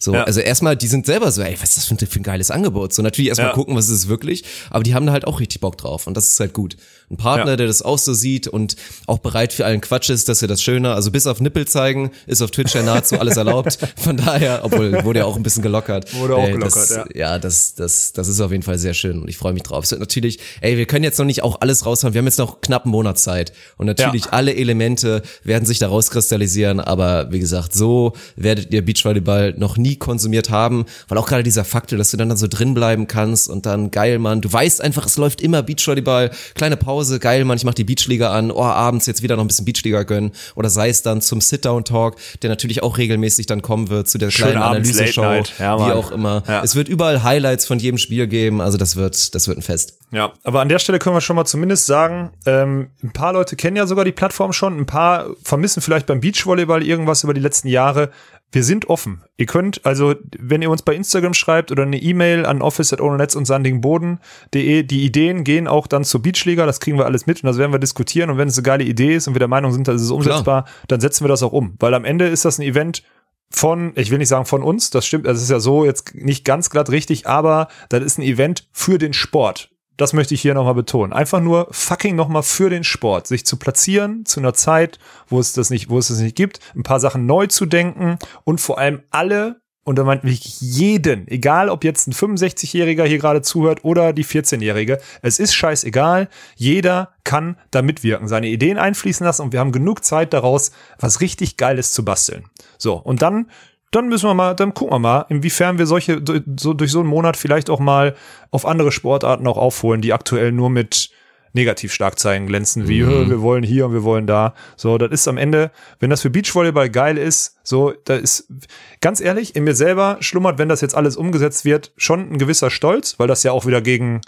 [0.00, 0.22] so, Ja.
[0.24, 2.50] also erstmal, die sind selber so, ey, was ist das für ein, für ein geiles
[2.52, 2.92] Angebot?
[2.94, 3.54] So, natürlich erstmal Ja.
[3.54, 6.16] gucken, was ist es wirklich, aber die haben da halt auch richtig Bock drauf und
[6.16, 6.76] das ist halt gut.
[7.10, 7.56] Ein Partner, Ja.
[7.56, 8.76] der das auch so sieht und
[9.06, 10.92] auch bereit für allen Quatsch ist, das ist ja das Schöne.
[10.94, 13.78] Also bis auf Nippel zeigen ist auf Twitch ja nahezu alles erlaubt.
[13.96, 16.14] Von daher, obwohl wurde ja auch ein bisschen gelockert.
[16.14, 17.04] Wurde auch Ey, gelockert, das, ja.
[17.14, 19.84] Ja, das, das, das ist auf jeden Fall sehr schön und ich freue mich drauf.
[19.84, 22.12] Es wird natürlich, ey, wir können jetzt noch nicht auch alles raushauen.
[22.14, 25.88] Wir haben jetzt noch knapp einen Monat Zeit und natürlich alle Elemente werden sich da
[25.88, 31.42] rauskristallisieren, aber wie gesagt, so werdet ihr Beachvolleyball noch nie konsumiert haben, weil auch gerade
[31.42, 34.52] dieser Faktor, dass du dann, dann so drin bleiben kannst und dann geil, Mann, du
[34.52, 38.50] weißt einfach, es läuft immer Beachvolleyball, kleine Pause, geil, Mann, ich mach die Beachliga an,
[38.50, 42.16] oh, abends jetzt wieder noch ein bisschen Beachliga gönnen oder sei es dann zum Sit-Down-Talk,
[42.42, 45.42] der natürlich auch regelmäßig dann kommen wird zu der kleinen Analyseshow.
[45.58, 46.42] Ja, wie auch immer.
[46.46, 46.62] Ja.
[46.62, 49.98] Es wird überall Highlights von jedem Spiel geben, also das wird, das wird ein Fest.
[50.10, 53.56] Ja, aber an der Stelle können wir schon mal zumindest sagen, ähm, ein paar Leute
[53.56, 57.40] kennen ja sogar die Plattform schon, ein paar vermissen vielleicht beim Beachvolleyball irgendwas über die
[57.40, 58.10] letzten Jahre.
[58.50, 59.22] Wir sind offen.
[59.36, 63.44] Ihr könnt, also, wenn ihr uns bei Instagram schreibt oder eine E-Mail an office.onetz und
[63.44, 67.58] sandingboden.de, die Ideen gehen auch dann zur Beachliga, das kriegen wir alles mit und das
[67.58, 69.86] werden wir diskutieren und wenn es eine geile Idee ist und wir der Meinung sind,
[69.86, 71.74] das ist umsetzbar, dann setzen wir das auch um.
[71.78, 73.02] Weil am Ende ist das ein Event,
[73.50, 76.44] von, ich will nicht sagen von uns, das stimmt, das ist ja so jetzt nicht
[76.44, 79.70] ganz glatt richtig, aber das ist ein Event für den Sport.
[79.98, 81.12] Das möchte ich hier nochmal betonen.
[81.12, 83.26] Einfach nur fucking nochmal für den Sport.
[83.26, 86.60] Sich zu platzieren zu einer Zeit, wo es das nicht, wo es das nicht gibt,
[86.74, 91.26] ein paar Sachen neu zu denken und vor allem alle, und da meint wirklich jeden,
[91.26, 97.14] egal ob jetzt ein 65-Jähriger hier gerade zuhört oder die 14-Jährige, es ist scheißegal, jeder
[97.24, 100.70] kann da mitwirken, seine Ideen einfließen lassen und wir haben genug Zeit daraus,
[101.00, 102.44] was richtig Geiles zu basteln.
[102.76, 103.50] So, und dann
[103.90, 106.20] dann müssen wir mal, dann gucken wir mal, inwiefern wir solche,
[106.58, 108.14] so durch so einen Monat vielleicht auch mal
[108.50, 111.10] auf andere Sportarten auch aufholen, die aktuell nur mit
[111.54, 114.54] Negativschlagzeilen glänzen, wie "Hö, wir wollen hier und wir wollen da.
[114.76, 118.52] So, das ist am Ende, wenn das für Beachvolleyball geil ist, so, da ist,
[119.00, 122.70] ganz ehrlich, in mir selber schlummert, wenn das jetzt alles umgesetzt wird, schon ein gewisser
[122.70, 124.20] Stolz, weil das ja auch wieder gegen,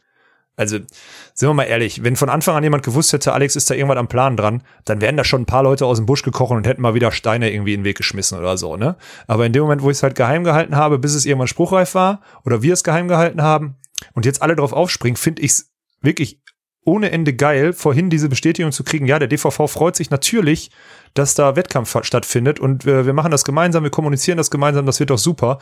[0.60, 3.74] also, sind wir mal ehrlich, wenn von Anfang an jemand gewusst hätte, Alex ist da
[3.74, 6.50] irgendwann am Plan dran, dann wären da schon ein paar Leute aus dem Busch gekocht
[6.50, 8.96] und hätten mal wieder Steine irgendwie in den Weg geschmissen oder so, ne?
[9.26, 11.94] Aber in dem Moment, wo ich es halt geheim gehalten habe, bis es irgendwann spruchreif
[11.94, 13.76] war, oder wir es geheim gehalten haben,
[14.12, 15.70] und jetzt alle drauf aufspringen, finde ich es
[16.02, 16.42] wirklich
[16.84, 20.70] ohne Ende geil, vorhin diese Bestätigung zu kriegen, ja, der DVV freut sich natürlich,
[21.14, 25.00] dass da Wettkampf stattfindet und wir, wir machen das gemeinsam, wir kommunizieren das gemeinsam, das
[25.00, 25.58] wird doch super.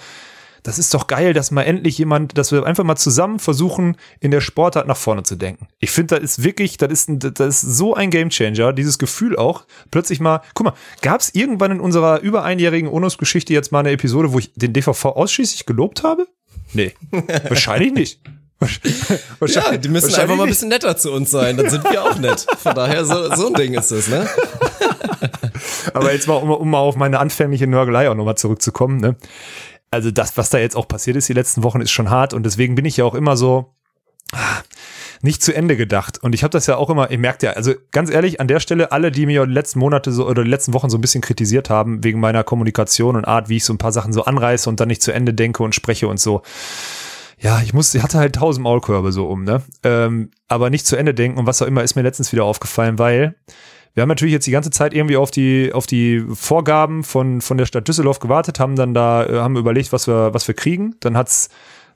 [0.62, 4.30] Das ist doch geil, dass mal endlich jemand, dass wir einfach mal zusammen versuchen, in
[4.30, 5.68] der Sportart nach vorne zu denken.
[5.78, 9.36] Ich finde, das ist wirklich, das ist, ein, das ist so ein Gamechanger, dieses Gefühl
[9.36, 13.80] auch, plötzlich mal, guck mal, gab es irgendwann in unserer über einjährigen UNOS-Geschichte jetzt mal
[13.80, 16.26] eine Episode, wo ich den DVV ausschließlich gelobt habe?
[16.72, 16.94] Nee,
[17.48, 18.20] wahrscheinlich nicht.
[19.46, 22.18] Ja, die müssen einfach mal ein bisschen netter zu uns sein, dann sind wir auch
[22.18, 22.44] nett.
[22.59, 24.28] Von daher, so, so ein Ding ist es, ne?
[25.94, 29.16] Aber jetzt mal, um, um mal auf meine anfängliche Nörgelei auch nochmal zurückzukommen, ne?
[29.91, 32.45] Also das, was da jetzt auch passiert ist die letzten Wochen, ist schon hart und
[32.45, 33.74] deswegen bin ich ja auch immer so
[34.32, 34.62] ah,
[35.22, 36.18] nicht zu Ende gedacht.
[36.22, 38.61] Und ich habe das ja auch immer, ihr merkt ja, also ganz ehrlich, an der
[38.61, 41.22] Stelle, alle, die mir die letzten Monate so oder die letzten Wochen so ein bisschen
[41.22, 44.68] kritisiert haben, wegen meiner Kommunikation und Art, wie ich so ein paar Sachen so anreiße
[44.68, 46.43] und dann nicht zu Ende denke und spreche und so.
[47.41, 49.62] Ja, ich musste, ich hatte halt tausend Maulkörbe so um, ne?
[49.84, 52.99] Ähm, aber nicht zu Ende denken und was auch immer ist mir letztens wieder aufgefallen,
[52.99, 53.36] weil
[53.99, 57.59] wir haben natürlich jetzt die ganze Zeit irgendwie auf die, auf die Vorgaben von, von
[57.59, 60.94] der Stadt Düsseldorf gewartet, haben dann da, äh, haben überlegt, was wir, was wir kriegen.
[61.01, 61.49] Dann hat's,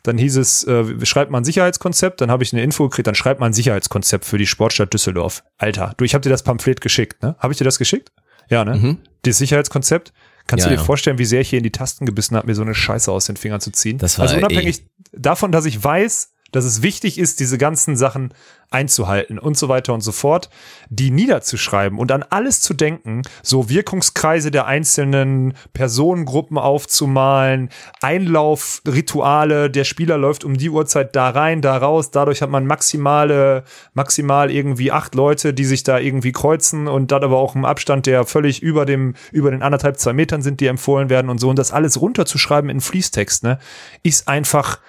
[0.02, 3.14] dann hieß es, äh, schreibt mal ein Sicherheitskonzept, dann habe ich eine Info gekriegt, dann
[3.14, 5.44] schreibt mal ein Sicherheitskonzept für die Sportstadt Düsseldorf.
[5.58, 7.36] Alter, du, ich habe dir das Pamphlet geschickt, ne?
[7.38, 8.10] Habe ich dir das geschickt?
[8.50, 8.74] Ja, ne?
[8.74, 8.98] Mhm.
[9.22, 10.12] Das Sicherheitskonzept.
[10.48, 10.84] Kannst Ja, du dir ja.
[10.84, 13.26] vorstellen, wie sehr ich hier in die Tasten gebissen habe, mir so eine Scheiße aus
[13.26, 13.98] den Fingern zu ziehen?
[13.98, 17.96] Das war also eh- unabhängig davon, dass ich weiß, dass es wichtig ist, diese ganzen
[17.96, 18.34] Sachen
[18.72, 20.50] einzuhalten und so weiter und so fort,
[20.88, 27.70] die niederzuschreiben und an alles zu denken, so Wirkungskreise der einzelnen Personengruppen aufzumalen,
[28.00, 33.64] Einlaufrituale, der Spieler läuft um die Uhrzeit da rein, da raus, dadurch hat man maximale,
[33.94, 38.06] maximal irgendwie acht Leute, die sich da irgendwie kreuzen und dann aber auch im Abstand,
[38.06, 41.48] der völlig über dem, über den anderthalb, zwei Metern sind, die empfohlen werden und so.
[41.48, 43.58] Und das alles runterzuschreiben in Fließtext, ne,
[44.02, 44.80] ist einfach,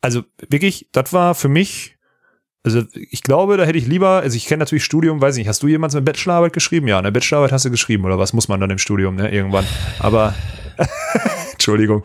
[0.00, 1.96] also wirklich, das war für mich,
[2.62, 5.62] also ich glaube, da hätte ich lieber, also ich kenne natürlich Studium, weiß nicht, hast
[5.62, 6.88] du jemals eine Bachelorarbeit geschrieben?
[6.88, 9.66] Ja, eine Bachelorarbeit hast du geschrieben oder was muss man dann im Studium, ne, irgendwann.
[9.98, 10.34] Aber,
[11.52, 12.04] Entschuldigung.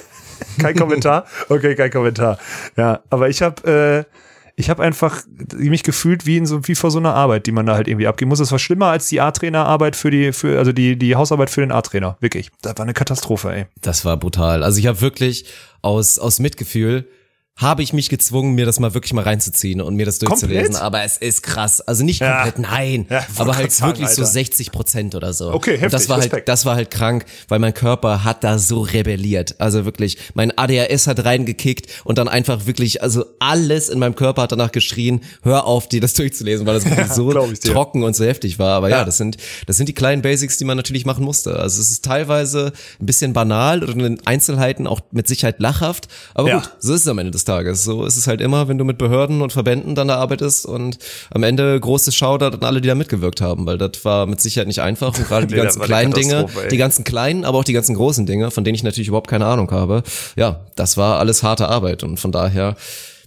[0.58, 1.26] kein Kommentar?
[1.48, 2.38] Okay, kein Kommentar.
[2.76, 4.14] Ja, aber ich habe, äh,
[4.56, 5.22] ich habe einfach
[5.56, 8.06] mich gefühlt wie in so wie vor so einer Arbeit, die man da halt irgendwie
[8.06, 8.38] abgeben muss.
[8.38, 11.72] Das war schlimmer als die A-Trainer-Arbeit für die für also die die Hausarbeit für den
[11.72, 12.50] A-Trainer, wirklich.
[12.62, 13.66] Das war eine Katastrophe, ey.
[13.80, 14.62] Das war brutal.
[14.62, 15.46] Also ich habe wirklich
[15.82, 17.08] aus aus Mitgefühl
[17.56, 20.64] habe ich mich gezwungen, mir das mal wirklich mal reinzuziehen und mir das durchzulesen.
[20.64, 20.82] Komplett?
[20.82, 21.80] Aber es ist krass.
[21.80, 22.42] Also nicht Ja.
[22.42, 23.06] komplett, nein.
[23.08, 24.32] Ja, aber halt sagen, wirklich so Alter.
[24.32, 25.52] 60 Prozent oder so.
[25.52, 26.48] Okay, und heftig, das war halt, Respekt.
[26.48, 29.54] das war halt krank, weil mein Körper hat da so rebelliert.
[29.60, 34.42] Also wirklich, mein ADHS hat reingekickt und dann einfach wirklich, also alles in meinem Körper
[34.42, 37.32] hat danach geschrien, hör auf, dir das durchzulesen, weil das wirklich so
[37.72, 38.74] trocken und so heftig war.
[38.76, 38.98] Aber ja.
[38.98, 39.04] Ja.
[39.04, 39.36] das sind,
[39.68, 41.54] das sind die kleinen Basics, die man natürlich machen musste.
[41.60, 46.08] Also es ist teilweise ein bisschen banal oder in Einzelheiten auch mit Sicherheit lachhaft.
[46.34, 46.58] Aber Ja.
[46.58, 47.84] gut, so ist es am Ende des Tages.
[47.84, 50.98] So ist es halt immer, wenn du mit Behörden und Verbänden dann da arbeitest und
[51.30, 54.66] am Ende großes Shoutout an alle, die da mitgewirkt haben, weil das war mit Sicherheit
[54.68, 56.68] nicht einfach und gerade die Nee, ganzen kleinen Dinge, ey.
[56.68, 59.46] die ganzen kleinen, aber auch die ganzen großen Dinge, von denen ich natürlich überhaupt keine
[59.46, 60.02] Ahnung habe.
[60.36, 62.76] Ja, das war alles harte Arbeit und von daher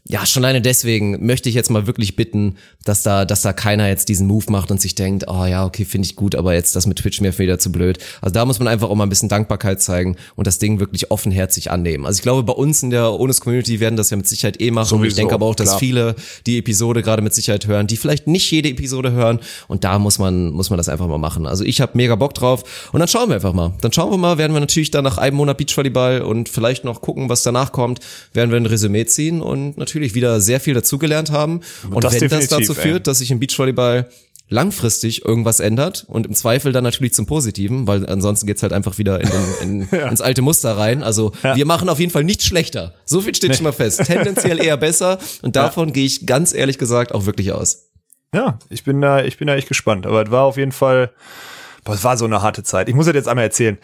[0.09, 2.55] ja, schon alleine deswegen möchte ich jetzt mal wirklich bitten,
[2.85, 5.83] dass da, dass da keiner jetzt diesen Move macht und sich denkt, oh ja, okay,
[5.83, 7.97] finde ich gut, aber jetzt das mit Twitch mir wieder zu blöd.
[8.21, 11.11] Also da muss man einfach auch mal ein bisschen Dankbarkeit zeigen und das Ding wirklich
[11.11, 12.05] offenherzig annehmen.
[12.05, 14.71] Also ich glaube, bei uns in der Onus Community werden das ja mit Sicherheit eh
[14.71, 14.85] machen.
[14.85, 15.79] ich Sowieso, denke aber auch, dass klar.
[15.79, 19.99] viele die Episode gerade mit Sicherheit hören, die vielleicht nicht jede Episode hören und da
[19.99, 21.45] muss man, muss man das einfach mal machen.
[21.45, 23.73] Also ich habe mega Bock drauf und dann schauen wir einfach mal.
[23.81, 27.01] Dann schauen wir mal, werden wir natürlich dann nach einem Monat Beachvolleyball und vielleicht noch
[27.01, 27.99] gucken, was danach kommt,
[28.31, 31.61] werden wir ein Resümee ziehen und natürlich wieder sehr viel dazugelernt haben.
[31.89, 32.81] Und das wenn das dazu ey.
[32.81, 34.09] führt, dass sich im Beachvolleyball
[34.49, 38.97] langfristig irgendwas ändert und im Zweifel dann natürlich zum Positiven, weil ansonsten geht's halt einfach
[38.97, 41.03] wieder in den, in, ins alte Muster rein.
[41.03, 42.93] Also wir machen auf jeden Fall nicht schlechter.
[43.03, 44.05] So viel steht schon mal fest.
[44.05, 47.87] Tendenziell eher besser und davon gehe ich ganz ehrlich gesagt auch wirklich aus.
[48.33, 50.05] Ja, ich bin da, ich bin da echt gespannt.
[50.05, 51.11] Aber es war auf jeden Fall,
[51.87, 52.89] boah, es war so eine harte Zeit.
[52.89, 53.77] Ich muss das jetzt einmal erzählen.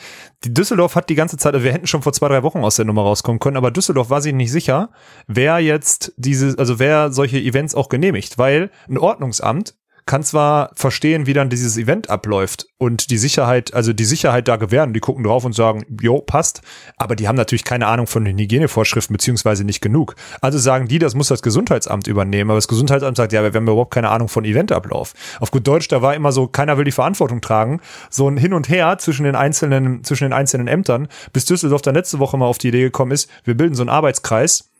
[0.43, 2.75] Die Düsseldorf hat die ganze Zeit, also wir hätten schon vor zwei, drei Wochen aus
[2.75, 4.89] der Nummer rauskommen können, aber Düsseldorf war sich nicht sicher,
[5.27, 9.75] wer jetzt diese, also wer solche Events auch genehmigt, weil ein Ordnungsamt
[10.05, 14.57] kann zwar verstehen, wie dann dieses Event abläuft und die Sicherheit, also die Sicherheit da
[14.57, 14.93] gewähren.
[14.93, 16.61] Die gucken drauf und sagen, jo, passt.
[16.97, 20.15] Aber die haben natürlich keine Ahnung von den Hygienevorschriften, beziehungsweise nicht genug.
[20.41, 22.49] Also sagen die, das muss das Gesundheitsamt übernehmen.
[22.49, 25.13] Aber das Gesundheitsamt sagt, ja, wir haben überhaupt keine Ahnung von Eventablauf.
[25.39, 27.79] Auf gut Deutsch, da war immer so, keiner will die Verantwortung tragen.
[28.09, 31.95] So ein Hin und Her zwischen den einzelnen, zwischen den einzelnen Ämtern, bis Düsseldorf dann
[31.95, 34.72] letzte Woche mal auf die Idee gekommen ist, wir bilden so einen Arbeitskreis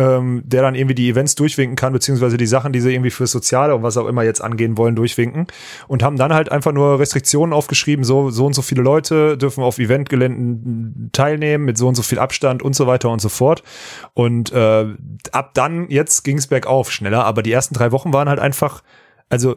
[0.00, 3.32] ähm, der dann irgendwie die Events durchwinken kann, beziehungsweise die Sachen, die sie irgendwie fürs
[3.32, 5.46] Soziale und was auch immer jetzt angehen wollen, durchwinken.
[5.88, 9.62] Und haben dann halt einfach nur Restriktionen aufgeschrieben, so, so und so viele Leute dürfen
[9.62, 13.62] auf Eventgeländen teilnehmen, mit so und so viel Abstand und so weiter und so fort.
[14.14, 14.86] Und äh,
[15.32, 18.82] ab dann, jetzt ging es bergauf schneller, aber die ersten drei Wochen waren halt einfach,
[19.28, 19.56] also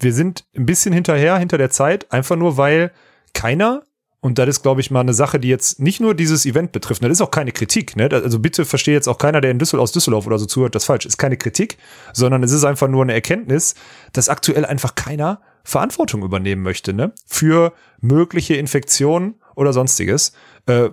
[0.00, 2.90] wir sind ein bisschen hinterher, hinter der Zeit, einfach nur, weil
[3.32, 3.84] keiner
[4.24, 7.04] und das ist, glaube ich, mal eine Sache, die jetzt nicht nur dieses Event betrifft.
[7.04, 7.94] Das ist auch keine Kritik.
[7.94, 8.08] Ne?
[8.10, 10.86] Also bitte verstehe jetzt auch keiner, der in Düsseldorf, aus Düsseldorf oder so zuhört, das
[10.86, 11.04] falsch.
[11.04, 11.76] Ist keine Kritik,
[12.14, 13.74] sondern es ist einfach nur eine Erkenntnis,
[14.14, 17.12] dass aktuell einfach keiner Verantwortung übernehmen möchte ne?
[17.26, 20.32] für mögliche Infektionen oder sonstiges.
[20.66, 20.90] Äh,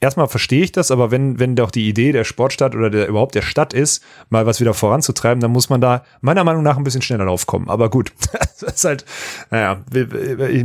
[0.00, 3.34] erstmal verstehe ich das, aber wenn, wenn doch die Idee der Sportstadt oder der, überhaupt
[3.34, 6.84] der Stadt ist, mal was wieder voranzutreiben, dann muss man da meiner Meinung nach ein
[6.84, 7.68] bisschen schneller drauf kommen.
[7.68, 8.12] Aber gut,
[8.60, 9.04] das ist halt,
[9.50, 9.82] naja,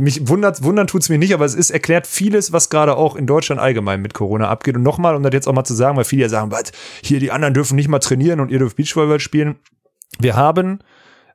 [0.00, 3.26] mich wundert, wundern tut's mir nicht, aber es ist erklärt vieles, was gerade auch in
[3.26, 4.76] Deutschland allgemein mit Corona abgeht.
[4.76, 7.20] Und nochmal, um das jetzt auch mal zu sagen, weil viele ja sagen, was, hier
[7.20, 9.56] die anderen dürfen nicht mal trainieren und ihr dürft Beachvolleyball spielen.
[10.18, 10.80] Wir haben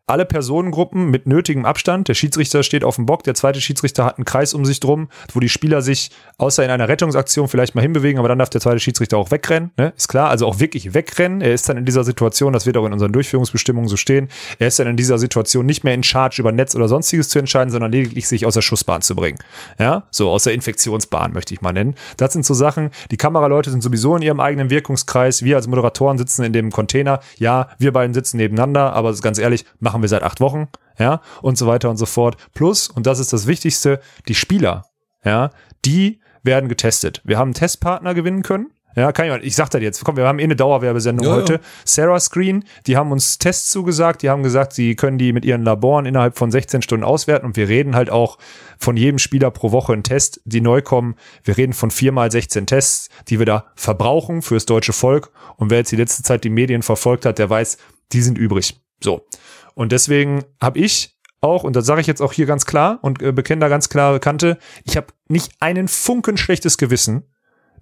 [0.07, 2.07] alle Personengruppen mit nötigem Abstand.
[2.07, 5.09] Der Schiedsrichter steht auf dem Bock, der zweite Schiedsrichter hat einen Kreis um sich drum,
[5.33, 8.61] wo die Spieler sich außer in einer Rettungsaktion vielleicht mal hinbewegen, aber dann darf der
[8.61, 9.71] zweite Schiedsrichter auch wegrennen.
[9.77, 9.93] Ne?
[9.95, 11.41] Ist klar, also auch wirklich wegrennen.
[11.41, 14.27] Er ist dann in dieser Situation, das wird auch in unseren Durchführungsbestimmungen so stehen,
[14.59, 17.39] er ist dann in dieser Situation nicht mehr in Charge über Netz oder sonstiges zu
[17.39, 19.37] entscheiden, sondern lediglich sich aus der Schussbahn zu bringen.
[19.79, 21.95] Ja, so aus der Infektionsbahn möchte ich mal nennen.
[22.17, 25.43] Das sind so Sachen, die Kameraleute sind sowieso in ihrem eigenen Wirkungskreis.
[25.43, 27.19] Wir als Moderatoren sitzen in dem Container.
[27.37, 31.57] Ja, wir beiden sitzen nebeneinander, aber ganz ehrlich, machen wir seit acht Wochen, ja, und
[31.57, 32.37] so weiter und so fort.
[32.53, 34.85] Plus, und das ist das Wichtigste, die Spieler,
[35.25, 35.49] ja,
[35.83, 37.21] die werden getestet.
[37.25, 38.67] Wir haben einen Testpartner gewinnen können.
[38.95, 40.03] Ja, kann ich, ich sag das jetzt.
[40.03, 41.53] Komm, wir haben eh eine Dauerwerbesendung Ja, heute.
[41.53, 41.59] ja.
[41.85, 44.21] Sarah Screen, die haben uns Tests zugesagt.
[44.21, 47.45] Die haben gesagt, sie können die mit ihren Laboren innerhalb von 16 Stunden auswerten.
[47.45, 48.37] Und wir reden halt auch
[48.77, 51.15] von jedem Spieler pro Woche einen Test, die neu kommen.
[51.43, 55.31] Wir reden von viermal 16 Tests, die wir da verbrauchen fürs deutsche Volk.
[55.55, 57.77] Und wer jetzt die letzte Zeit die Medien verfolgt hat, der weiß,
[58.11, 58.81] die sind übrig.
[59.01, 59.25] So.
[59.74, 63.22] Und deswegen habe ich auch, und das sage ich jetzt auch hier ganz klar und
[63.22, 67.24] äh, bekenne da ganz klare Kante, ich habe nicht einen Funken schlechtes Gewissen,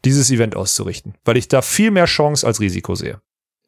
[0.06, 3.22] dieses Event auszurichten, weil ich da viel mehr Chance als Risiko sehe.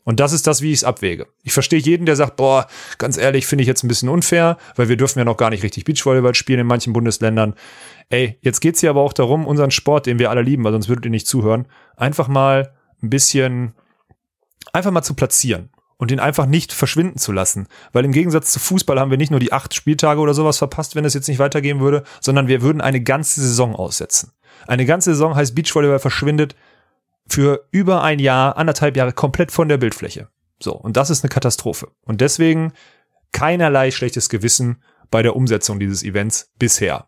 [0.03, 1.27] Und das ist das, wie ich es abwäge.
[1.43, 2.67] Ich verstehe jeden, der sagt, boah,
[2.97, 5.61] ganz ehrlich, finde ich jetzt ein bisschen unfair, weil wir dürfen ja noch gar nicht
[5.61, 7.53] richtig Beachvolleyball spielen in manchen Bundesländern.
[8.09, 10.89] Ey, jetzt geht's hier aber auch darum, unseren Sport, den wir alle lieben, weil sonst
[10.89, 11.67] würdet ihr nicht zuhören,
[11.97, 13.73] einfach mal ein bisschen,
[14.73, 15.69] einfach mal zu platzieren.
[16.01, 17.67] Und den einfach nicht verschwinden zu lassen.
[17.93, 20.95] Weil im Gegensatz zu Fußball haben wir nicht nur die acht Spieltage oder sowas verpasst,
[20.95, 24.31] wenn es jetzt nicht weitergehen würde, sondern wir würden eine ganze Saison aussetzen.
[24.65, 26.55] Eine ganze Saison heißt Beachvolleyball verschwindet
[27.27, 30.29] für über ein Jahr, anderthalb Jahre komplett von der Bildfläche.
[30.59, 31.89] So, und das ist eine Katastrophe.
[32.03, 32.73] Und deswegen
[33.31, 34.81] keinerlei schlechtes Gewissen
[35.11, 37.05] bei der Umsetzung dieses Events bisher.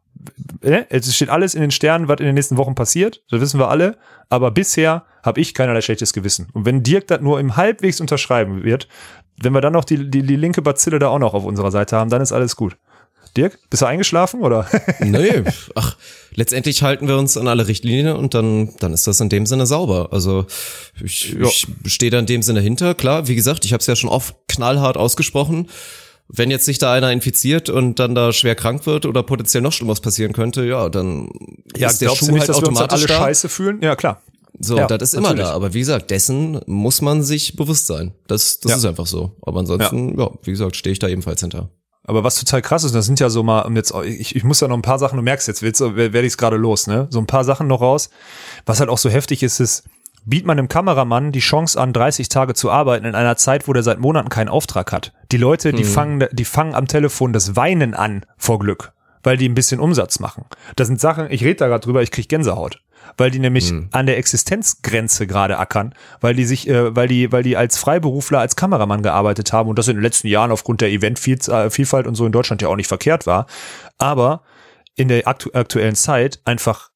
[0.62, 3.60] Äh, Es steht alles in den Sternen, was in den nächsten Wochen passiert, das wissen
[3.60, 3.98] wir alle,
[4.30, 6.48] aber bisher habe ich keinerlei schlechtes Gewissen.
[6.54, 8.88] Und wenn Dirk das nur im halbwegs unterschreiben wird,
[9.42, 11.98] wenn wir dann noch die, die, die linke Bazille da auch noch auf unserer Seite
[11.98, 12.78] haben, dann ist alles gut.
[13.36, 14.68] Dirk, bist du eingeschlafen oder?
[15.00, 15.44] Nee,
[15.74, 15.98] ach,
[16.36, 19.66] letztendlich halten wir uns an alle Richtlinien und dann, dann ist das in dem Sinne
[19.66, 20.10] sauber.
[20.12, 20.46] Also
[21.04, 22.94] ich, ich stehe da in dem Sinne hinter.
[22.94, 25.68] Klar, wie gesagt, ich habe es ja schon oft knallhart ausgesprochen.
[26.36, 29.72] Wenn jetzt sich da einer infiziert und dann da schwer krank wird oder potenziell noch
[29.72, 31.30] Schlimmeres passieren könnte, ja, dann
[31.76, 33.18] ist der Schuh nicht, halt automatisch alle da.
[33.20, 33.80] scheiße fühlen?
[33.84, 34.22] Ja, klar.
[34.60, 35.48] So, Ja, das ist immer natürlich.
[35.50, 35.54] da.
[35.54, 38.14] Aber wie gesagt, dessen muss man sich bewusst sein.
[38.28, 38.78] Das, das Ja.
[38.78, 39.32] ist einfach so.
[39.44, 41.70] Aber ansonsten, ja, wie gesagt, stehe ich da ebenfalls hinter.
[42.06, 44.60] Aber was total krass ist, das sind ja so mal, um jetzt, ich, ich muss
[44.60, 47.08] ja noch ein paar Sachen, du merkst jetzt, jetzt werde ich es gerade los, ne?
[47.12, 48.10] So ein paar Sachen noch raus.
[48.66, 49.84] Was halt auch so heftig ist, ist,
[50.26, 53.74] bietet man einem Kameramann die Chance an, 30 Tage zu arbeiten in einer Zeit, wo
[53.74, 55.14] der seit Monaten keinen Auftrag hat.
[55.32, 59.50] Die Leute, die fangen, die fangen am Telefon das Weinen an vor Glück, weil die
[59.50, 60.46] ein bisschen Umsatz machen.
[60.76, 62.82] Das sind Sachen, ich rede da gerade drüber, ich krieg Gänsehaut.
[63.18, 67.44] Weil die nämlich an der Existenzgrenze gerade ackern, weil die sich, äh, weil die, weil
[67.44, 70.90] die als Freiberufler, als Kameramann gearbeitet haben und das in den letzten Jahren aufgrund der
[70.90, 73.46] Eventvielfalt und so in Deutschland ja auch nicht verkehrt war.
[73.98, 74.44] Aber
[74.96, 76.92] in der aktu aktuellen Zeit einfach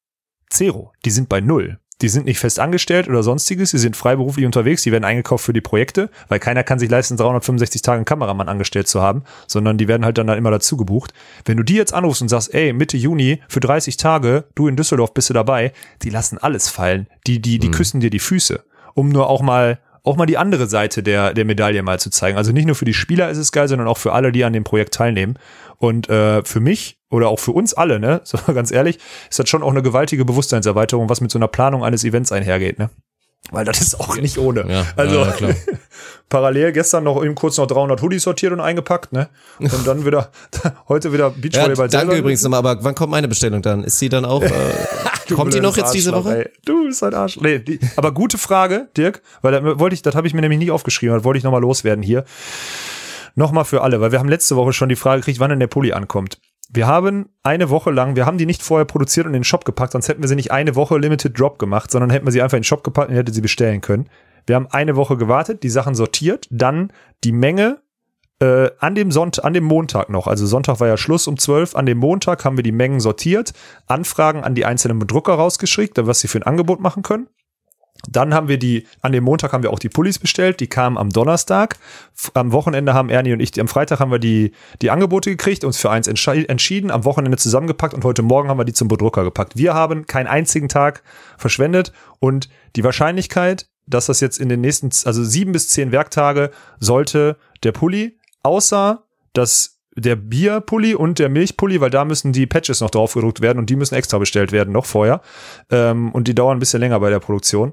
[0.48, 0.92] Zero.
[1.04, 1.78] Die sind bei Null.
[2.00, 5.52] Die sind nicht fest angestellt oder sonstiges, die sind freiberuflich unterwegs, die werden eingekauft für
[5.52, 9.78] die Projekte, weil keiner kann sich leisten, 365 Tage einen Kameramann angestellt zu haben, sondern
[9.78, 11.12] die werden halt dann, dann immer dazu gebucht.
[11.44, 14.76] Wenn du die jetzt anrufst und sagst, ey, Mitte Juni für 30 Tage, du in
[14.76, 15.72] Düsseldorf bist du dabei,
[16.02, 17.08] die lassen alles fallen.
[17.26, 18.62] Die, die, die küssen dir die Füße,
[18.94, 22.38] um nur auch mal auch mal die andere Seite der, der Medaille mal zu zeigen.
[22.38, 24.54] Also nicht nur für die Spieler ist es geil, sondern auch für alle, die an
[24.54, 25.38] dem Projekt teilnehmen.
[25.76, 28.98] Und äh, für mich oder auch für uns alle, ne, so ganz ehrlich,
[29.28, 32.78] ist das schon auch eine gewaltige Bewusstseinserweiterung, was mit so einer Planung eines Events einhergeht,
[32.78, 32.88] ne?
[33.50, 34.64] Weil das ist auch nicht ohne.
[34.70, 35.54] Ja, also ja, klar.
[36.28, 39.28] parallel gestern noch eben kurz noch 300 Hoodies sortiert und eingepackt, ne?
[39.58, 40.30] Und dann wieder
[40.88, 41.88] heute wieder Ja, Beachvolleyball.
[41.88, 42.16] danke selber.
[42.18, 43.84] übrigens nochmal, aber wann kommt meine Bestellung dann?
[43.84, 44.50] Ist sie dann auch, äh,
[45.34, 46.44] kommt die noch jetzt diese Woche?
[46.44, 46.50] Ey.
[46.64, 47.38] Du bist ein Arsch.
[47.40, 50.58] Nee, die, aber gute Frage, Dirk, weil da wollte ich, das habe ich mir nämlich
[50.58, 52.24] nicht aufgeschrieben, das wollte ich nochmal loswerden hier.
[53.34, 55.68] Nochmal für alle, weil wir haben letzte Woche schon die Frage gekriegt, wann denn der
[55.68, 56.38] Pulli ankommt.
[56.70, 59.64] Wir haben eine Woche lang, wir haben die nicht vorher produziert und in den Shop
[59.64, 62.42] gepackt, sonst hätten wir sie nicht eine Woche Limited Drop gemacht, sondern hätten wir sie
[62.42, 64.10] einfach in den Shop gepackt und hätte sie bestellen können.
[64.46, 66.92] Wir haben eine Woche gewartet, die Sachen sortiert, dann
[67.24, 67.80] die Menge
[68.40, 71.74] äh, an dem Sonntag, an dem Montag noch, also Sonntag war ja Schluss um 12,
[71.74, 73.54] an dem Montag haben wir die Mengen sortiert,
[73.86, 77.28] Anfragen an die einzelnen Drucker rausgeschickt, was sie für ein Angebot machen können.
[78.08, 80.96] Dann haben wir die, an dem Montag haben wir auch die Pullis bestellt, die kamen
[80.96, 81.78] am Donnerstag.
[82.32, 85.78] Am Wochenende haben Ernie und ich, am Freitag haben wir die, die Angebote gekriegt, uns
[85.78, 89.24] für eins entschi- entschieden, am Wochenende zusammengepackt und heute Morgen haben wir die zum Bedrucker
[89.24, 89.56] gepackt.
[89.56, 91.02] Wir haben keinen einzigen Tag
[91.36, 96.50] verschwendet und die Wahrscheinlichkeit, dass das jetzt in den nächsten, also sieben bis zehn Werktage
[96.78, 102.80] sollte der Pulli, außer dass der Bierpulli und der Milchpulli, weil da müssen die Patches
[102.80, 105.20] noch drauf gedruckt werden und die müssen extra bestellt werden noch vorher.
[105.70, 107.72] Ähm, und die dauern ein bisschen länger bei der Produktion.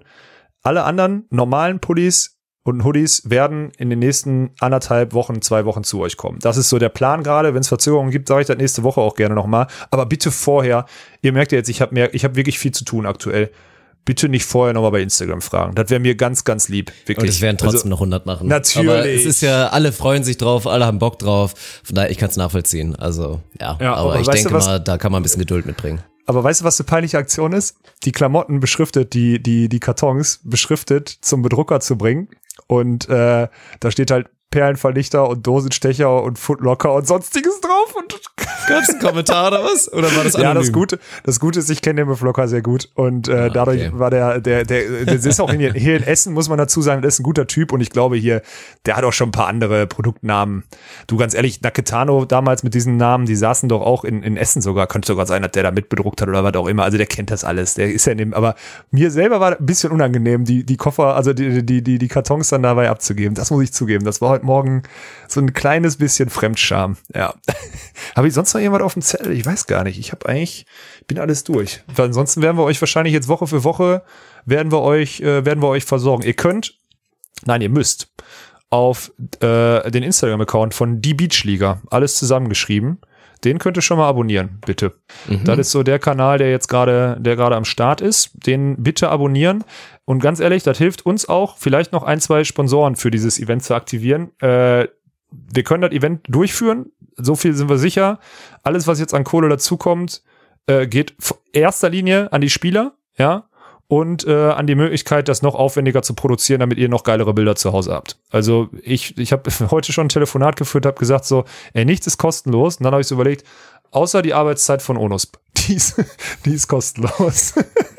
[0.64, 6.00] Alle anderen normalen Pullis und Hoodies werden in den nächsten anderthalb Wochen, zwei Wochen zu
[6.00, 6.40] euch kommen.
[6.40, 7.54] Das ist so der Plan gerade.
[7.54, 9.68] Wenn es Verzögerungen gibt, sage ich das nächste Woche auch gerne nochmal.
[9.92, 10.86] Aber bitte vorher,
[11.22, 13.52] ihr merkt ja jetzt, ich habe habe wirklich viel zu tun aktuell.
[14.06, 15.74] Bitte nicht vorher nochmal bei Instagram fragen.
[15.76, 16.92] Das wäre mir ganz, ganz lieb.
[17.06, 17.18] Wirklich.
[17.18, 18.48] Und es werden trotzdem Also, noch 100 machen.
[18.48, 18.88] natürlich.
[18.90, 21.54] Aber es ist ja, alle freuen sich drauf, alle haben Bock drauf.
[21.84, 22.96] Von daher, ich kann es nachvollziehen.
[22.96, 23.78] Also, ja.
[23.82, 26.02] Ja, aber aber ich denke was- mal, da kann man ein bisschen Geduld mitbringen.
[26.28, 27.78] Aber weißt du, was eine peinliche Aktion ist?
[28.04, 32.30] Die Klamotten beschriftet, die, die, die Kartons beschriftet zum Bedrucker zu bringen.
[32.68, 33.48] Und äh,
[33.80, 37.94] da steht halt Perlenvernichter und Dosenstecher und Footlocker und sonstiges drauf.
[37.96, 38.22] Und
[38.68, 39.92] Gab es einen Kommentar oder was?
[39.92, 40.62] Oder war das ja, anonym?
[40.62, 42.90] das Gute, das Gute ist, ich kenne den Beflocker sehr gut.
[42.96, 44.00] Und äh, Ah, dadurch okay.
[44.00, 47.02] war der, der, der, der ist auch in, hier in Essen, muss man dazu sagen,
[47.02, 48.42] der ist ein guter Typ und ich glaube hier,
[48.86, 50.64] der hat auch schon ein paar andere Produktnamen.
[51.08, 54.62] Du, ganz ehrlich, Naketano damals mit diesen Namen, die saßen doch auch in, in Essen
[54.62, 56.84] sogar, könnte sogar sein, dass der da mitbedruckt hat oder was auch immer.
[56.84, 57.76] Also der kennt das alles.
[57.76, 58.56] Der ist ja in dem, aber
[58.92, 62.50] mir selber war ein bisschen unangenehm, die, die Koffer, also die, die, die, die Kartons
[62.50, 63.36] dann dabei abzugeben.
[63.36, 64.06] Das muss ich zugeben.
[64.06, 64.84] Das war heute Morgen
[65.28, 66.98] so ein kleines bisschen Fremdscham.
[67.14, 67.34] Ja.
[68.16, 69.32] Habe ich sonst noch jemand auf dem Zettel?
[69.32, 70.00] Ich weiß gar nicht.
[70.00, 70.66] Ich habe eigentlich,
[71.02, 71.84] ich bin alles durch.
[71.96, 74.04] Weil ansonsten werden wir euch wahrscheinlich jetzt Woche für Woche
[74.46, 76.24] werden wir euch, äh, werden wir euch versorgen.
[76.24, 76.76] Ihr könnt,
[77.46, 78.14] nein, ihr müsst
[78.70, 83.00] auf äh, den Instagram-Account von Die Beach Liga, alles zusammengeschrieben,
[83.44, 84.94] den könnt ihr schon mal abonnieren, bitte.
[85.28, 85.44] Mhm.
[85.44, 88.32] Das ist so der Kanal, der jetzt gerade, der gerade am Start ist.
[88.48, 89.64] Den bitte abonnieren.
[90.06, 93.64] Und ganz ehrlich, das hilft uns auch, vielleicht noch ein, zwei Sponsoren für dieses Event
[93.64, 94.32] zu aktivieren.
[94.40, 94.88] Äh,
[95.32, 96.92] wir können das Event durchführen.
[97.18, 98.20] So viel sind wir sicher.
[98.64, 100.24] Alles, was jetzt an Kohle dazukommt,
[100.68, 101.16] äh, geht
[101.54, 103.48] erster Linie an die Spieler, ja,
[103.88, 107.56] und äh, an die Möglichkeit, das noch aufwendiger zu produzieren, damit ihr noch geilere Bilder
[107.56, 108.18] zu Hause habt.
[108.32, 112.18] Also ich, ich habe heute schon ein Telefonat geführt, habe gesagt so, ey, nichts ist
[112.18, 112.78] kostenlos.
[112.78, 113.46] Und dann habe ich so überlegt,
[113.92, 115.38] außer die Arbeitszeit von Onusp.
[115.68, 115.96] Die ist,
[116.46, 117.56] die ist kostenlos.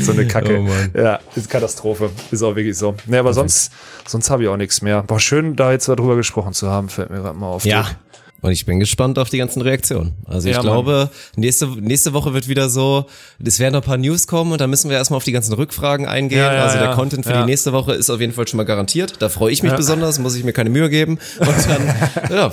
[0.00, 0.60] so eine Kacke.
[0.60, 2.10] Oh ja, ist Katastrophe.
[2.30, 2.94] Ist auch wirklich so.
[3.06, 3.72] Nee, aber sonst,
[4.06, 5.02] sonst habe ich auch nichts mehr.
[5.02, 7.64] Boah, schön, da jetzt darüber gesprochen zu haben, fällt mir gerade mal auf.
[7.64, 7.86] Ja.
[8.42, 10.12] Und ich bin gespannt auf die ganzen Reaktionen.
[10.26, 10.72] Also ich Ja, Mann.
[10.72, 13.06] glaube, nächste, nächste Woche wird wieder so,
[13.42, 15.52] es werden noch ein paar News kommen und dann müssen wir erstmal auf die ganzen
[15.54, 16.38] Rückfragen eingehen.
[16.38, 16.90] Ja, ja, also der.
[16.92, 19.14] Content für die nächste Woche ist auf jeden Fall schon mal garantiert.
[19.20, 21.18] Da freue ich mich besonders, muss ich mir keine Mühe geben.
[21.38, 22.50] Und dann, ja,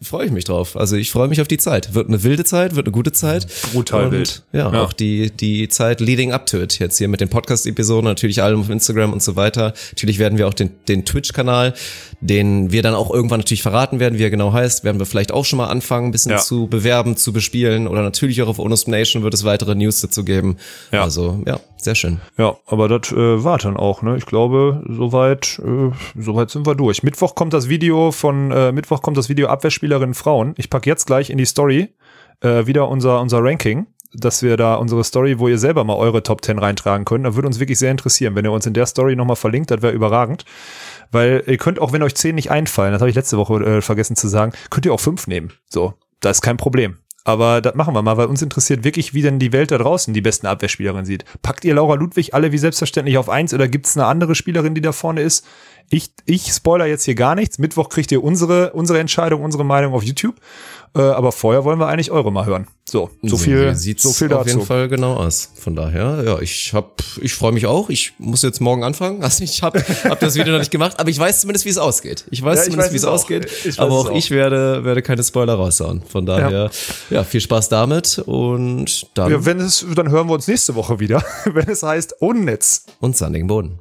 [0.00, 0.76] freue ich mich drauf.
[0.76, 1.92] Also ich freue mich auf die Zeit.
[1.92, 3.46] Wird eine wilde Zeit, wird eine gute Zeit.
[3.72, 4.42] Brutal und, wild.
[4.52, 4.82] Ja, Ja.
[4.82, 6.78] auch die, die Zeit leading up to it.
[6.78, 9.74] Jetzt hier mit den Podcast-Episoden, natürlich allem auf Instagram und so weiter.
[9.90, 11.74] Natürlich werden wir auch den, den Twitch-Kanal,
[12.22, 15.32] den wir dann auch irgendwann natürlich verraten werden, wie er genau heißt, werden wir vielleicht
[15.32, 16.38] auch schon mal anfangen, ein bisschen Ja.
[16.38, 20.24] zu bewerben, zu bespielen oder natürlich auch auf Onus Nation wird es weitere News dazu
[20.24, 20.56] geben.
[20.92, 21.02] Ja.
[21.02, 22.20] Also, ja, sehr schön.
[22.38, 24.16] Ja, aber das äh, war dann auch, ne?
[24.16, 27.02] Ich glaube, soweit, äh, soweit sind wir durch.
[27.02, 30.54] Mittwoch kommt das Video von, äh, Mittwoch kommt das Video Abwehrspielerinnen Frauen.
[30.56, 31.88] Ich pack jetzt gleich in die Story
[32.40, 36.22] äh, wieder unser, unser Ranking, dass wir da unsere Story, wo ihr selber mal eure
[36.22, 37.24] Top 10 reintragen könnt.
[37.24, 38.34] Da würde uns wirklich sehr interessieren.
[38.36, 40.44] Wenn ihr uns in der Story nochmal verlinkt, das wäre überragend.
[41.12, 43.80] Weil ihr könnt auch, wenn euch 10 nicht einfallen, das habe ich letzte Woche äh,
[43.82, 45.52] vergessen zu sagen, könnt ihr auch 5 nehmen.
[45.68, 46.96] So, da ist kein Problem.
[47.24, 50.12] Aber das machen wir mal, weil uns interessiert wirklich, wie denn die Welt da draußen
[50.12, 51.24] die besten Abwehrspielerinnen sieht.
[51.42, 54.74] Packt ihr Laura Ludwig alle wie selbstverständlich auf eins oder gibt es eine andere Spielerin,
[54.74, 55.46] die da vorne ist?
[55.88, 57.58] Ich, ich spoiler jetzt hier gar nichts.
[57.58, 60.36] Mittwoch kriegt ihr unsere, unsere Entscheidung, unsere Meinung auf YouTube.
[60.94, 62.66] Äh, aber vorher wollen wir eigentlich eure mal hören.
[62.84, 64.66] So, so viel, sieht's so viel auf jeden dazu.
[64.66, 65.50] Fall genau aus.
[65.54, 67.88] Von daher, ja, ich hab, ich freue mich auch.
[67.88, 69.22] Ich muss jetzt morgen anfangen.
[69.32, 71.78] Also ich habe hab das Video noch nicht gemacht, aber ich weiß zumindest, wie es
[71.78, 72.26] ausgeht.
[72.30, 73.48] Ich weiß Ja, ich zumindest, wie es ausgeht.
[73.64, 74.16] Ich aber auch, auch.
[74.16, 76.02] ich werde, werde keine Spoiler raushauen.
[76.06, 76.70] Von daher,
[77.08, 81.00] ja, viel Spaß damit und dann Ja, wenn es, dann hören wir uns nächste Woche
[81.00, 82.84] wieder, wenn es heißt, ohne Netz.
[83.00, 83.78] und sandigen Boden.